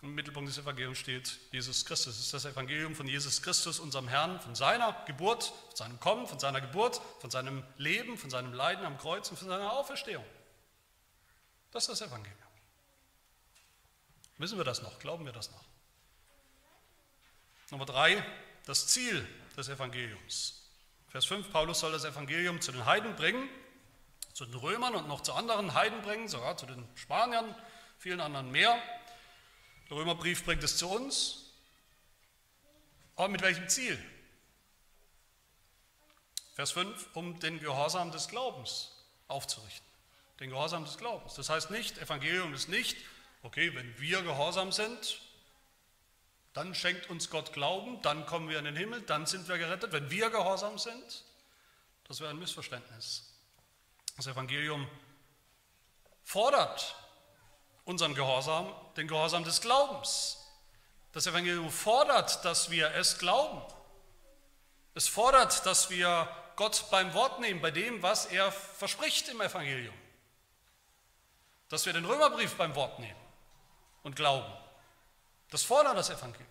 Im 0.03 0.15
Mittelpunkt 0.15 0.49
des 0.49 0.57
Evangeliums 0.57 0.99
steht 0.99 1.39
Jesus 1.53 1.85
Christus. 1.85 2.15
Es 2.17 2.25
ist 2.27 2.35
das 2.35 2.47
Evangelium 2.47 2.95
von 2.95 3.07
Jesus 3.07 3.43
Christus, 3.43 3.79
unserem 3.79 4.09
Herrn, 4.09 4.41
von 4.41 4.55
seiner 4.55 4.93
Geburt, 5.07 5.53
von 5.69 5.77
seinem 5.77 6.01
Kommen, 6.01 6.27
von 6.27 6.39
seiner 6.39 6.63
Geburt, 6.63 7.03
von 7.21 7.31
seinem 7.31 7.63
Leben, 7.77 8.17
von 8.17 8.31
seinem 8.31 8.55
Leiden 8.55 8.87
am 8.87 8.97
Kreuz 8.97 9.31
und 9.31 9.37
von 9.37 9.49
seiner 9.49 9.73
Auferstehung. 9.73 10.25
Das 11.71 11.85
ist 11.85 12.01
das 12.01 12.09
Evangelium. 12.09 12.39
Wissen 14.39 14.57
wir 14.57 14.65
das 14.65 14.81
noch? 14.81 14.99
Glauben 14.99 15.27
wir 15.27 15.33
das 15.33 15.51
noch? 15.51 15.65
Nummer 17.71 17.85
drei, 17.85 18.25
das 18.65 18.87
Ziel 18.87 19.29
des 19.55 19.69
Evangeliums. 19.69 20.67
Vers 21.09 21.27
5, 21.27 21.53
Paulus 21.53 21.81
soll 21.81 21.93
das 21.93 22.05
Evangelium 22.05 22.61
zu 22.63 22.73
den 22.73 22.87
Heiden 22.87 23.15
bringen, 23.17 23.51
zu 24.33 24.47
den 24.47 24.55
Römern 24.55 24.95
und 24.95 25.09
noch 25.09 25.21
zu 25.23 25.33
anderen 25.33 25.75
Heiden 25.75 26.03
bringen, 26.03 26.29
sogar 26.29 26.57
zu 26.57 26.67
den 26.67 26.87
Spaniern, 26.95 27.55
vielen 27.99 28.21
anderen 28.21 28.51
mehr. 28.51 28.81
Der 29.89 29.97
Römerbrief 29.97 30.45
bringt 30.45 30.63
es 30.63 30.77
zu 30.77 30.89
uns. 30.89 31.53
Aber 33.17 33.29
mit 33.29 33.43
welchem 33.43 33.69
Ziel? 33.69 34.03
Vers 36.55 36.73
5, 36.73 37.09
um 37.15 37.39
den 37.41 37.61
Gehorsam 37.61 38.11
des 38.13 38.29
Glaubens 38.29 38.93
aufzurichten 39.29 39.91
den 40.41 40.51
Gehorsam 40.51 40.85
des 40.85 40.97
Glaubens. 40.97 41.35
Das 41.35 41.51
heißt 41.51 41.71
nicht, 41.71 41.99
Evangelium 41.99 42.53
ist 42.55 42.69
nicht, 42.69 42.97
okay, 43.43 43.75
wenn 43.75 44.01
wir 44.01 44.23
gehorsam 44.23 44.73
sind, 44.73 45.21
dann 46.55 46.75
schenkt 46.75 47.09
uns 47.11 47.31
Gott 47.31 47.53
Glauben, 47.53 48.03
dann 48.03 48.27
kommen 48.27 48.49
wir 48.49 48.59
in 48.59 48.65
den 48.65 48.75
Himmel, 48.75 49.03
dann 49.03 49.27
sind 49.27 49.47
wir 49.49 49.59
gerettet. 49.59 49.93
Wenn 49.93 50.11
wir 50.11 50.31
gehorsam 50.31 50.79
sind, 50.79 51.25
das 52.09 52.21
wäre 52.21 52.31
ein 52.31 52.39
Missverständnis. 52.39 53.30
Das 54.21 54.27
Evangelium 54.27 54.87
fordert 56.25 56.95
unseren 57.87 58.15
Gehorsam, 58.15 58.71
den 58.95 59.09
Gehorsam 59.09 59.45
des 59.45 59.63
Glaubens. 59.63 60.37
Das 61.13 61.27
Evangelium 61.27 61.71
fordert, 61.71 62.45
dass 62.45 62.71
wir 62.71 62.91
es 62.97 63.17
glauben. 63.17 63.63
Es 64.93 65.09
fordert, 65.09 65.65
dass 65.65 65.89
wir 65.89 66.29
Gott 66.57 66.85
beim 66.91 67.15
Wort 67.15 67.41
nehmen, 67.41 67.63
bei 67.63 67.71
dem, 67.71 68.03
was 68.03 68.27
er 68.27 68.53
verspricht 68.53 69.27
im 69.29 69.41
Evangelium 69.41 69.95
dass 71.71 71.87
wir 71.87 71.95
den 71.95 72.05
Römerbrief 72.05 72.57
beim 72.57 72.75
Wort 72.75 72.99
nehmen 72.99 73.19
und 74.03 74.17
glauben. 74.17 74.53
Das 75.51 75.63
fordert 75.63 75.97
das 75.97 76.11
Evangelium. 76.11 76.47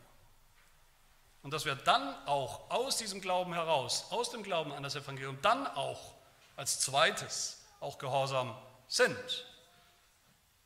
Und 1.43 1.53
dass 1.53 1.65
wir 1.65 1.75
dann 1.75 2.15
auch 2.25 2.71
aus 2.71 2.97
diesem 2.97 3.21
Glauben 3.21 3.53
heraus, 3.53 4.07
aus 4.09 4.31
dem 4.31 4.41
Glauben 4.41 4.71
an 4.71 4.81
das 4.81 4.95
Evangelium, 4.95 5.39
dann 5.43 5.67
auch 5.67 6.15
als 6.55 6.79
zweites 6.79 7.58
auch 7.79 7.97
gehorsam 7.97 8.55
sind 8.87 9.45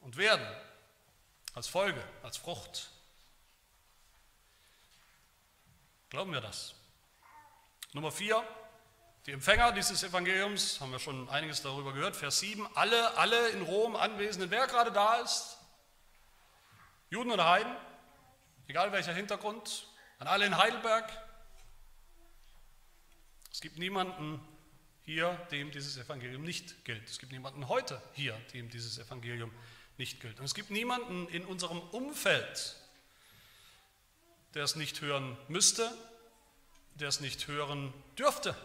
und 0.01 0.17
werden, 0.17 0.45
als 1.53 1.67
Folge, 1.67 2.03
als 2.23 2.37
Frucht. 2.37 2.89
Glauben 6.09 6.31
wir 6.31 6.41
das? 6.41 6.75
Nummer 7.93 8.11
vier, 8.11 8.43
die 9.25 9.31
Empfänger 9.31 9.71
dieses 9.71 10.03
Evangeliums, 10.03 10.81
haben 10.81 10.91
wir 10.91 10.99
schon 10.99 11.29
einiges 11.29 11.61
darüber 11.61 11.93
gehört, 11.93 12.15
Vers 12.15 12.39
7, 12.39 12.67
alle, 12.75 13.17
alle 13.17 13.49
in 13.49 13.61
Rom 13.61 13.95
anwesenden, 13.95 14.51
wer 14.51 14.67
gerade 14.67 14.91
da 14.91 15.15
ist, 15.17 15.57
Juden 17.09 17.31
oder 17.31 17.49
Heiden, 17.49 17.75
egal 18.67 18.91
welcher 18.91 19.13
Hintergrund, 19.13 19.87
an 20.19 20.27
alle 20.27 20.45
in 20.45 20.57
Heidelberg. 20.57 21.11
Es 23.51 23.61
gibt 23.61 23.77
niemanden 23.77 24.45
hier, 25.05 25.33
dem 25.51 25.71
dieses 25.71 25.97
Evangelium 25.97 26.43
nicht 26.43 26.85
gilt. 26.85 27.07
Es 27.09 27.19
gibt 27.19 27.31
niemanden 27.31 27.67
heute 27.67 28.01
hier, 28.13 28.33
dem 28.53 28.69
dieses 28.69 28.97
Evangelium 28.97 29.51
nicht 29.97 30.19
gilt. 30.19 30.39
Und 30.39 30.45
es 30.45 30.55
gibt 30.55 30.71
niemanden 30.71 31.27
in 31.27 31.45
unserem 31.45 31.79
Umfeld, 31.79 32.75
der 34.53 34.63
es 34.63 34.75
nicht 34.75 35.01
hören 35.01 35.37
müsste, 35.47 35.91
der 36.95 37.09
es 37.09 37.19
nicht 37.19 37.47
hören 37.47 37.93
dürfte 38.17 38.55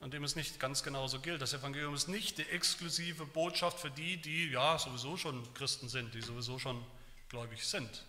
an 0.00 0.10
dem 0.10 0.22
es 0.24 0.36
nicht 0.36 0.60
ganz 0.60 0.82
genauso 0.82 1.20
gilt. 1.20 1.42
Das 1.42 1.52
Evangelium 1.52 1.94
ist 1.94 2.08
nicht 2.08 2.38
die 2.38 2.48
exklusive 2.48 3.26
Botschaft 3.26 3.80
für 3.80 3.90
die, 3.90 4.16
die 4.16 4.50
ja 4.50 4.78
sowieso 4.78 5.16
schon 5.16 5.52
Christen 5.54 5.88
sind, 5.88 6.14
die 6.14 6.22
sowieso 6.22 6.58
schon 6.58 6.84
gläubig 7.28 7.66
sind. 7.66 8.04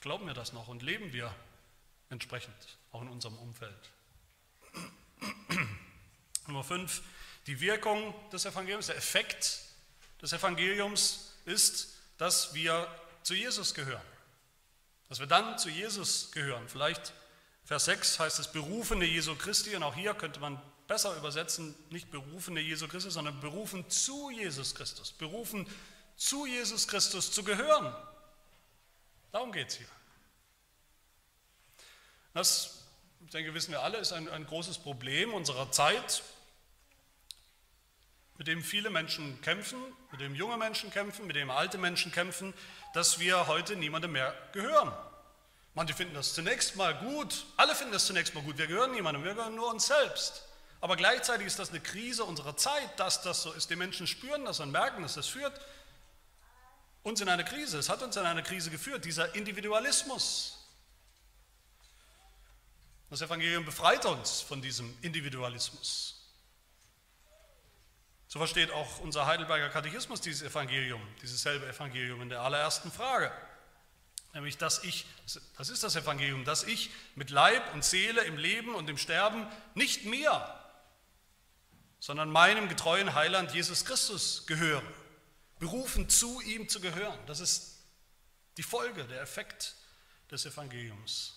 Glauben 0.00 0.26
wir 0.26 0.34
das 0.34 0.52
noch 0.52 0.68
und 0.68 0.82
leben 0.82 1.12
wir 1.12 1.34
entsprechend, 2.08 2.54
auch 2.92 3.02
in 3.02 3.08
unserem 3.08 3.36
Umfeld. 3.38 3.90
Nummer 6.46 6.64
5, 6.64 7.02
die 7.46 7.60
Wirkung 7.60 8.14
des 8.30 8.44
Evangeliums, 8.44 8.86
der 8.86 8.96
Effekt 8.96 9.60
des 10.20 10.32
Evangeliums 10.32 11.34
ist, 11.44 11.94
dass 12.18 12.54
wir 12.54 12.88
zu 13.22 13.34
Jesus 13.34 13.74
gehören. 13.74 14.02
Dass 15.08 15.20
wir 15.20 15.26
dann 15.26 15.58
zu 15.58 15.68
Jesus 15.68 16.32
gehören. 16.32 16.68
Vielleicht 16.68 17.12
Vers 17.64 17.86
6 17.86 18.20
heißt 18.20 18.38
es 18.38 18.52
berufene 18.52 19.04
Jesu 19.04 19.34
Christi 19.34 19.74
und 19.74 19.82
auch 19.82 19.94
hier 19.94 20.14
könnte 20.14 20.38
man 20.38 20.60
besser 20.86 21.16
übersetzen, 21.16 21.74
nicht 21.90 22.10
berufene 22.10 22.60
Jesu 22.60 22.86
Christi, 22.86 23.10
sondern 23.10 23.40
berufen 23.40 23.88
zu 23.90 24.30
Jesus 24.30 24.74
Christus, 24.74 25.12
berufen 25.12 25.66
zu 26.16 26.46
Jesus 26.46 26.86
Christus 26.86 27.32
zu 27.32 27.42
gehören. 27.42 27.94
Darum 29.32 29.52
geht 29.52 29.68
es 29.68 29.76
hier. 29.76 29.88
Das 32.32 32.75
ich 33.26 33.32
denke, 33.32 33.54
wissen 33.54 33.72
wir 33.72 33.82
alle, 33.82 33.98
ist 33.98 34.12
ein, 34.12 34.28
ein 34.28 34.46
großes 34.46 34.78
Problem 34.78 35.34
unserer 35.34 35.72
Zeit, 35.72 36.22
mit 38.38 38.46
dem 38.46 38.62
viele 38.62 38.88
Menschen 38.88 39.40
kämpfen, 39.40 39.80
mit 40.12 40.20
dem 40.20 40.36
junge 40.36 40.56
Menschen 40.56 40.92
kämpfen, 40.92 41.26
mit 41.26 41.34
dem 41.34 41.50
alte 41.50 41.76
Menschen 41.76 42.12
kämpfen, 42.12 42.54
dass 42.94 43.18
wir 43.18 43.48
heute 43.48 43.74
niemandem 43.74 44.12
mehr 44.12 44.32
gehören. 44.52 44.92
Manche 45.74 45.92
finden 45.92 46.14
das 46.14 46.34
zunächst 46.34 46.76
mal 46.76 46.94
gut, 46.94 47.46
alle 47.56 47.74
finden 47.74 47.94
das 47.94 48.06
zunächst 48.06 48.32
mal 48.32 48.44
gut, 48.44 48.58
wir 48.58 48.68
gehören 48.68 48.92
niemandem, 48.92 49.24
wir 49.24 49.34
gehören 49.34 49.56
nur 49.56 49.70
uns 49.72 49.88
selbst. 49.88 50.44
Aber 50.80 50.94
gleichzeitig 50.94 51.48
ist 51.48 51.58
das 51.58 51.70
eine 51.70 51.80
Krise 51.80 52.22
unserer 52.22 52.56
Zeit, 52.56 53.00
dass 53.00 53.22
das 53.22 53.42
so 53.42 53.52
ist. 53.52 53.70
Die 53.70 53.76
Menschen 53.76 54.06
spüren 54.06 54.44
das 54.44 54.60
und 54.60 54.70
merken, 54.70 55.02
dass 55.02 55.14
das 55.14 55.26
führt 55.26 55.60
uns 57.02 57.20
in 57.20 57.28
eine 57.28 57.44
Krise. 57.44 57.78
Es 57.78 57.88
hat 57.88 58.02
uns 58.02 58.16
in 58.16 58.24
eine 58.24 58.44
Krise 58.44 58.70
geführt, 58.70 59.04
dieser 59.04 59.34
Individualismus. 59.34 60.65
Das 63.10 63.20
Evangelium 63.20 63.64
befreit 63.64 64.04
uns 64.04 64.40
von 64.40 64.60
diesem 64.60 64.96
Individualismus. 65.02 66.16
So 68.28 68.40
versteht 68.40 68.70
auch 68.72 68.98
unser 69.00 69.26
Heidelberger 69.26 69.68
Katechismus 69.68 70.20
dieses 70.20 70.42
Evangelium, 70.42 71.00
dieses 71.22 71.42
selbe 71.42 71.66
Evangelium 71.66 72.20
in 72.22 72.28
der 72.28 72.40
allerersten 72.40 72.90
Frage. 72.90 73.30
Nämlich, 74.34 74.58
dass 74.58 74.84
ich, 74.84 75.06
das 75.56 75.70
ist 75.70 75.82
das 75.82 75.96
Evangelium, 75.96 76.44
dass 76.44 76.64
ich 76.64 76.90
mit 77.14 77.30
Leib 77.30 77.72
und 77.72 77.84
Seele 77.84 78.22
im 78.24 78.36
Leben 78.36 78.74
und 78.74 78.90
im 78.90 78.98
Sterben 78.98 79.46
nicht 79.74 80.04
mir, 80.04 80.60
sondern 82.00 82.28
meinem 82.28 82.68
getreuen 82.68 83.14
Heiland 83.14 83.54
Jesus 83.54 83.84
Christus 83.84 84.46
gehöre. 84.46 84.82
Berufen 85.58 86.08
zu 86.10 86.40
ihm 86.42 86.68
zu 86.68 86.80
gehören. 86.80 87.18
Das 87.26 87.40
ist 87.40 87.78
die 88.58 88.62
Folge, 88.62 89.04
der 89.04 89.22
Effekt 89.22 89.74
des 90.30 90.44
Evangeliums. 90.44 91.35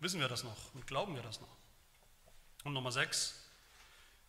Wissen 0.00 0.18
wir 0.18 0.28
das 0.28 0.44
noch 0.44 0.74
und 0.74 0.86
glauben 0.86 1.14
wir 1.14 1.22
das 1.22 1.40
noch? 1.40 1.48
Und 2.64 2.72
Nummer 2.72 2.90
sechs, 2.90 3.34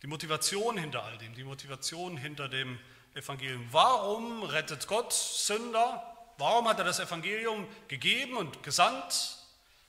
die 0.02 0.06
Motivation 0.06 0.76
hinter 0.76 1.02
all 1.02 1.16
dem, 1.18 1.34
die 1.34 1.44
Motivation 1.44 2.16
hinter 2.16 2.48
dem 2.48 2.78
Evangelium. 3.14 3.66
Warum 3.72 4.42
rettet 4.42 4.86
Gott 4.86 5.12
Sünder? 5.12 6.02
Warum 6.38 6.68
hat 6.68 6.78
er 6.78 6.84
das 6.84 6.98
Evangelium 6.98 7.66
gegeben 7.88 8.36
und 8.36 8.62
gesandt, 8.62 9.38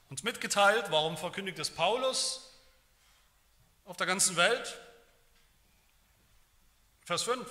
uns 0.09 0.23
mitgeteilt? 0.23 0.85
Warum 0.89 1.17
verkündigt 1.17 1.59
es 1.59 1.69
Paulus 1.69 2.53
auf 3.85 3.97
der 3.97 4.07
ganzen 4.07 4.35
Welt? 4.35 4.77
Vers 7.05 7.23
5. 7.23 7.47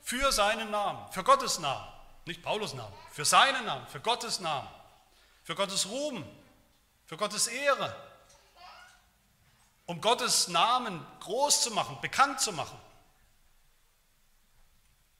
Für 0.00 0.32
seinen 0.32 0.70
Namen, 0.70 1.10
für 1.12 1.22
Gottes 1.22 1.58
Namen, 1.58 1.86
nicht 2.24 2.42
Paulus 2.42 2.74
Namen, 2.74 2.94
für 3.10 3.24
seinen 3.24 3.66
Namen, 3.66 3.86
für 3.88 4.00
Gottes 4.00 4.40
Namen, 4.40 4.68
für 5.42 5.54
Gottes 5.54 5.86
Ruhm, 5.88 6.24
für 7.10 7.16
Gottes 7.16 7.48
Ehre 7.48 7.92
um 9.86 10.00
Gottes 10.00 10.46
Namen 10.46 11.04
groß 11.18 11.62
zu 11.62 11.72
machen, 11.72 12.00
bekannt 12.00 12.40
zu 12.40 12.52
machen. 12.52 12.78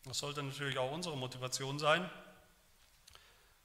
Das 0.05 0.19
sollte 0.19 0.45
natürlich 0.45 0.79
auch 0.79 0.93
unsere 0.93 1.17
Motivation 1.17 1.81
sein, 1.81 2.09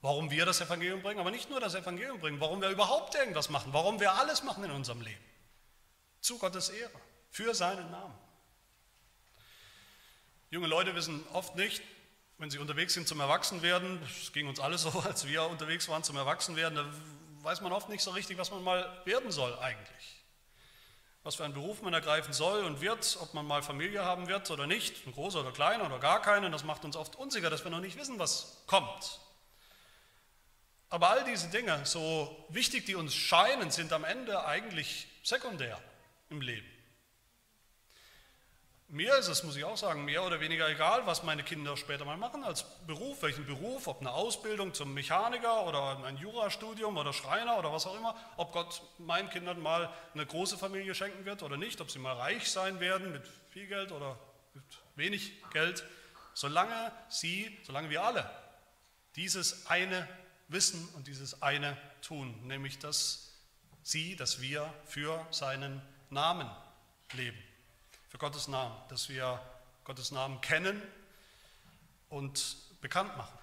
warum 0.01 0.31
wir 0.31 0.47
das 0.47 0.59
Evangelium 0.59 1.03
bringen, 1.03 1.19
aber 1.19 1.29
nicht 1.29 1.51
nur 1.51 1.59
das 1.59 1.75
Evangelium 1.75 2.19
bringen, 2.19 2.39
warum 2.39 2.59
wir 2.59 2.69
überhaupt 2.69 3.13
irgendwas 3.13 3.49
machen, 3.49 3.71
warum 3.73 3.99
wir 3.99 4.13
alles 4.13 4.41
machen 4.41 4.63
in 4.63 4.71
unserem 4.71 5.01
Leben. 5.01 5.23
Zu 6.19 6.39
Gottes 6.39 6.69
Ehre, 6.69 6.99
für 7.29 7.53
seinen 7.53 7.91
Namen. 7.91 8.17
Junge 10.49 10.65
Leute 10.65 10.95
wissen 10.95 11.23
oft 11.33 11.55
nicht, 11.55 11.83
wenn 12.39 12.49
sie 12.49 12.57
unterwegs 12.57 12.95
sind 12.95 13.07
zum 13.07 13.19
Erwachsenwerden, 13.19 14.01
es 14.01 14.33
ging 14.33 14.47
uns 14.47 14.59
alles 14.59 14.81
so, 14.81 14.89
als 15.01 15.27
wir 15.27 15.43
unterwegs 15.43 15.87
waren 15.89 16.03
zum 16.03 16.17
Erwachsenwerden, 16.17 16.75
da 16.75 16.85
weiß 17.45 17.61
man 17.61 17.71
oft 17.71 17.87
nicht 17.87 18.03
so 18.03 18.11
richtig, 18.11 18.37
was 18.37 18.51
man 18.51 18.63
mal 18.63 19.01
werden 19.05 19.31
soll 19.31 19.57
eigentlich 19.59 20.15
was 21.25 21.33
für 21.33 21.43
einen 21.43 21.55
Beruf 21.55 21.81
man 21.81 21.91
ergreifen 21.91 22.33
soll 22.33 22.63
und 22.65 22.81
wird, 22.81 23.17
ob 23.19 23.33
man 23.33 23.47
mal 23.47 23.63
Familie 23.63 24.05
haben 24.05 24.27
wird 24.27 24.51
oder 24.51 24.67
nicht, 24.67 25.03
eine 25.05 25.13
große 25.13 25.39
oder 25.39 25.51
kleine 25.51 25.83
oder 25.83 25.97
gar 25.97 26.21
keine. 26.21 26.51
Das 26.51 26.63
macht 26.63 26.85
uns 26.85 26.95
oft 26.95 27.15
unsicher, 27.15 27.49
dass 27.49 27.63
wir 27.63 27.71
noch 27.71 27.79
nicht 27.79 27.97
wissen, 27.97 28.19
was 28.19 28.61
kommt. 28.67 29.19
Aber 30.89 31.09
all 31.09 31.23
diese 31.23 31.49
Dinge, 31.49 31.83
so 31.83 32.45
wichtig 32.49 32.85
die 32.85 32.93
uns 32.93 33.15
scheinen, 33.15 33.71
sind 33.71 33.91
am 33.91 34.03
Ende 34.03 34.45
eigentlich 34.45 35.07
sekundär 35.23 35.81
im 36.29 36.41
Leben. 36.41 36.69
Mir 38.95 39.13
ist 39.17 39.27
es, 39.27 39.43
muss 39.43 39.57
ich 39.57 39.65
auch 39.65 39.75
sagen, 39.75 40.05
mehr 40.05 40.23
oder 40.23 40.39
weniger 40.39 40.69
egal, 40.69 41.05
was 41.05 41.21
meine 41.21 41.43
Kinder 41.43 41.75
später 41.75 42.05
mal 42.05 42.15
machen 42.15 42.45
als 42.45 42.63
Beruf, 42.87 43.23
welchen 43.23 43.45
Beruf, 43.45 43.87
ob 43.87 43.99
eine 43.99 44.09
Ausbildung 44.09 44.73
zum 44.73 44.93
Mechaniker 44.93 45.67
oder 45.67 46.01
ein 46.05 46.15
Jurastudium 46.15 46.95
oder 46.95 47.11
Schreiner 47.11 47.59
oder 47.59 47.73
was 47.73 47.85
auch 47.87 47.97
immer, 47.97 48.15
ob 48.37 48.53
Gott 48.53 48.81
meinen 48.97 49.29
Kindern 49.29 49.61
mal 49.61 49.93
eine 50.13 50.25
große 50.25 50.57
Familie 50.57 50.95
schenken 50.95 51.25
wird 51.25 51.43
oder 51.43 51.57
nicht, 51.57 51.81
ob 51.81 51.91
sie 51.91 51.99
mal 51.99 52.13
reich 52.13 52.49
sein 52.49 52.79
werden 52.79 53.11
mit 53.11 53.23
viel 53.49 53.67
Geld 53.67 53.91
oder 53.91 54.17
mit 54.53 54.63
wenig 54.95 55.43
Geld, 55.51 55.83
solange 56.33 56.93
sie, 57.09 57.59
solange 57.63 57.89
wir 57.89 58.01
alle 58.01 58.29
dieses 59.17 59.67
eine 59.67 60.07
wissen 60.47 60.87
und 60.95 61.07
dieses 61.07 61.41
eine 61.41 61.75
tun, 62.01 62.47
nämlich 62.47 62.79
dass 62.79 63.33
sie, 63.83 64.15
dass 64.15 64.39
wir 64.39 64.73
für 64.85 65.27
seinen 65.31 65.81
Namen 66.09 66.49
leben 67.11 67.37
für 68.15 68.19
Gottes 68.19 68.47
Namen, 68.47 68.73
dass 68.87 69.09
wir 69.09 69.41
Gottes 69.83 70.11
Namen 70.11 70.39
kennen 70.39 70.81
und 72.07 72.55
bekannt 72.79 73.17
machen. 73.17 73.37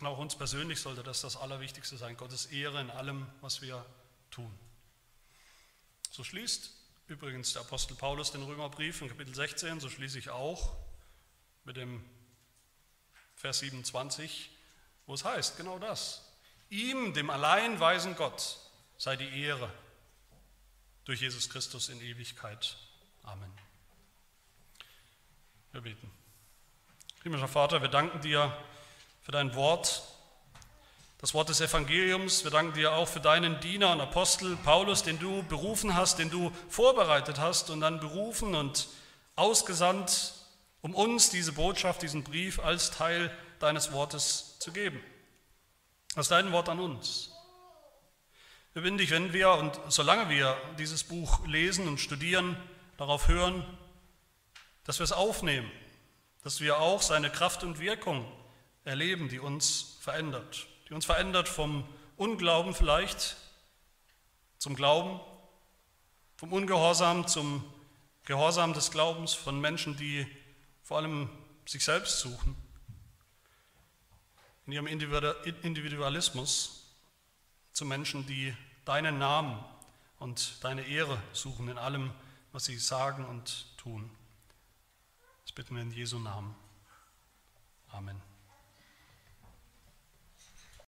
Und 0.00 0.08
auch 0.08 0.18
uns 0.18 0.34
persönlich 0.34 0.80
sollte 0.80 1.04
das 1.04 1.20
das 1.20 1.36
Allerwichtigste 1.36 1.96
sein, 1.96 2.16
Gottes 2.16 2.46
Ehre 2.46 2.80
in 2.80 2.90
allem, 2.90 3.24
was 3.40 3.62
wir 3.62 3.86
tun. 4.32 4.52
So 6.10 6.24
schließt 6.24 6.72
übrigens 7.06 7.52
der 7.52 7.62
Apostel 7.62 7.94
Paulus 7.94 8.32
den 8.32 8.42
Römerbrief 8.42 9.00
in 9.00 9.08
Kapitel 9.08 9.32
16, 9.32 9.78
so 9.78 9.88
schließe 9.88 10.18
ich 10.18 10.30
auch 10.30 10.76
mit 11.62 11.76
dem 11.76 12.04
Vers 13.36 13.60
27, 13.60 14.50
wo 15.06 15.14
es 15.14 15.24
heißt, 15.24 15.56
genau 15.56 15.78
das. 15.78 16.32
Ihm, 16.68 17.14
dem 17.14 17.30
allein 17.30 17.78
weisen 17.78 18.16
Gott, 18.16 18.58
sei 18.98 19.14
die 19.14 19.40
Ehre 19.40 19.72
durch 21.04 21.20
Jesus 21.20 21.48
Christus 21.48 21.90
in 21.90 22.00
Ewigkeit. 22.00 22.76
Amen. 23.22 23.52
Wir 25.72 25.80
beten. 25.80 26.10
Himmlischer 27.22 27.48
Vater, 27.48 27.80
wir 27.80 27.88
danken 27.88 28.20
dir 28.20 28.56
für 29.22 29.32
dein 29.32 29.54
Wort, 29.54 30.02
das 31.18 31.34
Wort 31.34 31.48
des 31.48 31.60
Evangeliums. 31.60 32.42
Wir 32.42 32.50
danken 32.50 32.74
dir 32.74 32.92
auch 32.94 33.06
für 33.06 33.20
deinen 33.20 33.60
Diener 33.60 33.92
und 33.92 34.00
Apostel 34.00 34.56
Paulus, 34.56 35.04
den 35.04 35.20
du 35.20 35.44
berufen 35.44 35.94
hast, 35.94 36.18
den 36.18 36.30
du 36.30 36.50
vorbereitet 36.68 37.38
hast 37.38 37.70
und 37.70 37.80
dann 37.80 38.00
berufen 38.00 38.56
und 38.56 38.88
ausgesandt, 39.36 40.34
um 40.80 40.94
uns 40.94 41.30
diese 41.30 41.52
Botschaft, 41.52 42.02
diesen 42.02 42.24
Brief 42.24 42.58
als 42.58 42.90
Teil 42.90 43.30
deines 43.60 43.92
Wortes 43.92 44.58
zu 44.58 44.72
geben. 44.72 45.00
Ist 46.16 46.32
dein 46.32 46.50
Wort 46.50 46.68
an 46.68 46.80
uns. 46.80 47.30
Wir 48.72 48.82
bitten 48.82 48.98
dich, 48.98 49.10
wenn 49.10 49.32
wir 49.32 49.52
und 49.52 49.78
solange 49.88 50.28
wir 50.28 50.56
dieses 50.78 51.04
Buch 51.04 51.46
lesen 51.46 51.86
und 51.86 51.98
studieren, 51.98 52.56
darauf 53.02 53.26
hören, 53.26 53.66
dass 54.84 55.00
wir 55.00 55.04
es 55.04 55.10
aufnehmen, 55.10 55.68
dass 56.44 56.60
wir 56.60 56.78
auch 56.78 57.02
seine 57.02 57.30
Kraft 57.30 57.64
und 57.64 57.80
Wirkung 57.80 58.24
erleben, 58.84 59.28
die 59.28 59.40
uns 59.40 59.96
verändert, 60.00 60.68
die 60.88 60.94
uns 60.94 61.04
verändert 61.04 61.48
vom 61.48 61.84
Unglauben 62.16 62.74
vielleicht 62.74 63.36
zum 64.58 64.76
Glauben, 64.76 65.18
vom 66.36 66.52
Ungehorsam 66.52 67.26
zum 67.26 67.64
Gehorsam 68.24 68.72
des 68.72 68.92
Glaubens, 68.92 69.34
von 69.34 69.60
Menschen, 69.60 69.96
die 69.96 70.24
vor 70.84 70.98
allem 70.98 71.28
sich 71.66 71.84
selbst 71.84 72.20
suchen, 72.20 72.54
in 74.66 74.74
ihrem 74.74 74.86
Individualismus, 74.86 76.94
zu 77.72 77.84
Menschen, 77.84 78.28
die 78.28 78.54
deinen 78.84 79.18
Namen 79.18 79.58
und 80.20 80.62
deine 80.62 80.82
Ehre 80.82 81.20
suchen 81.32 81.68
in 81.68 81.78
allem, 81.78 82.12
was 82.52 82.64
sie 82.64 82.78
sagen 82.78 83.24
und 83.24 83.76
tun. 83.76 84.10
Das 85.42 85.52
bitten 85.52 85.74
wir 85.74 85.82
in 85.82 85.90
Jesu 85.90 86.18
Namen. 86.18 86.54
Amen. 87.90 88.31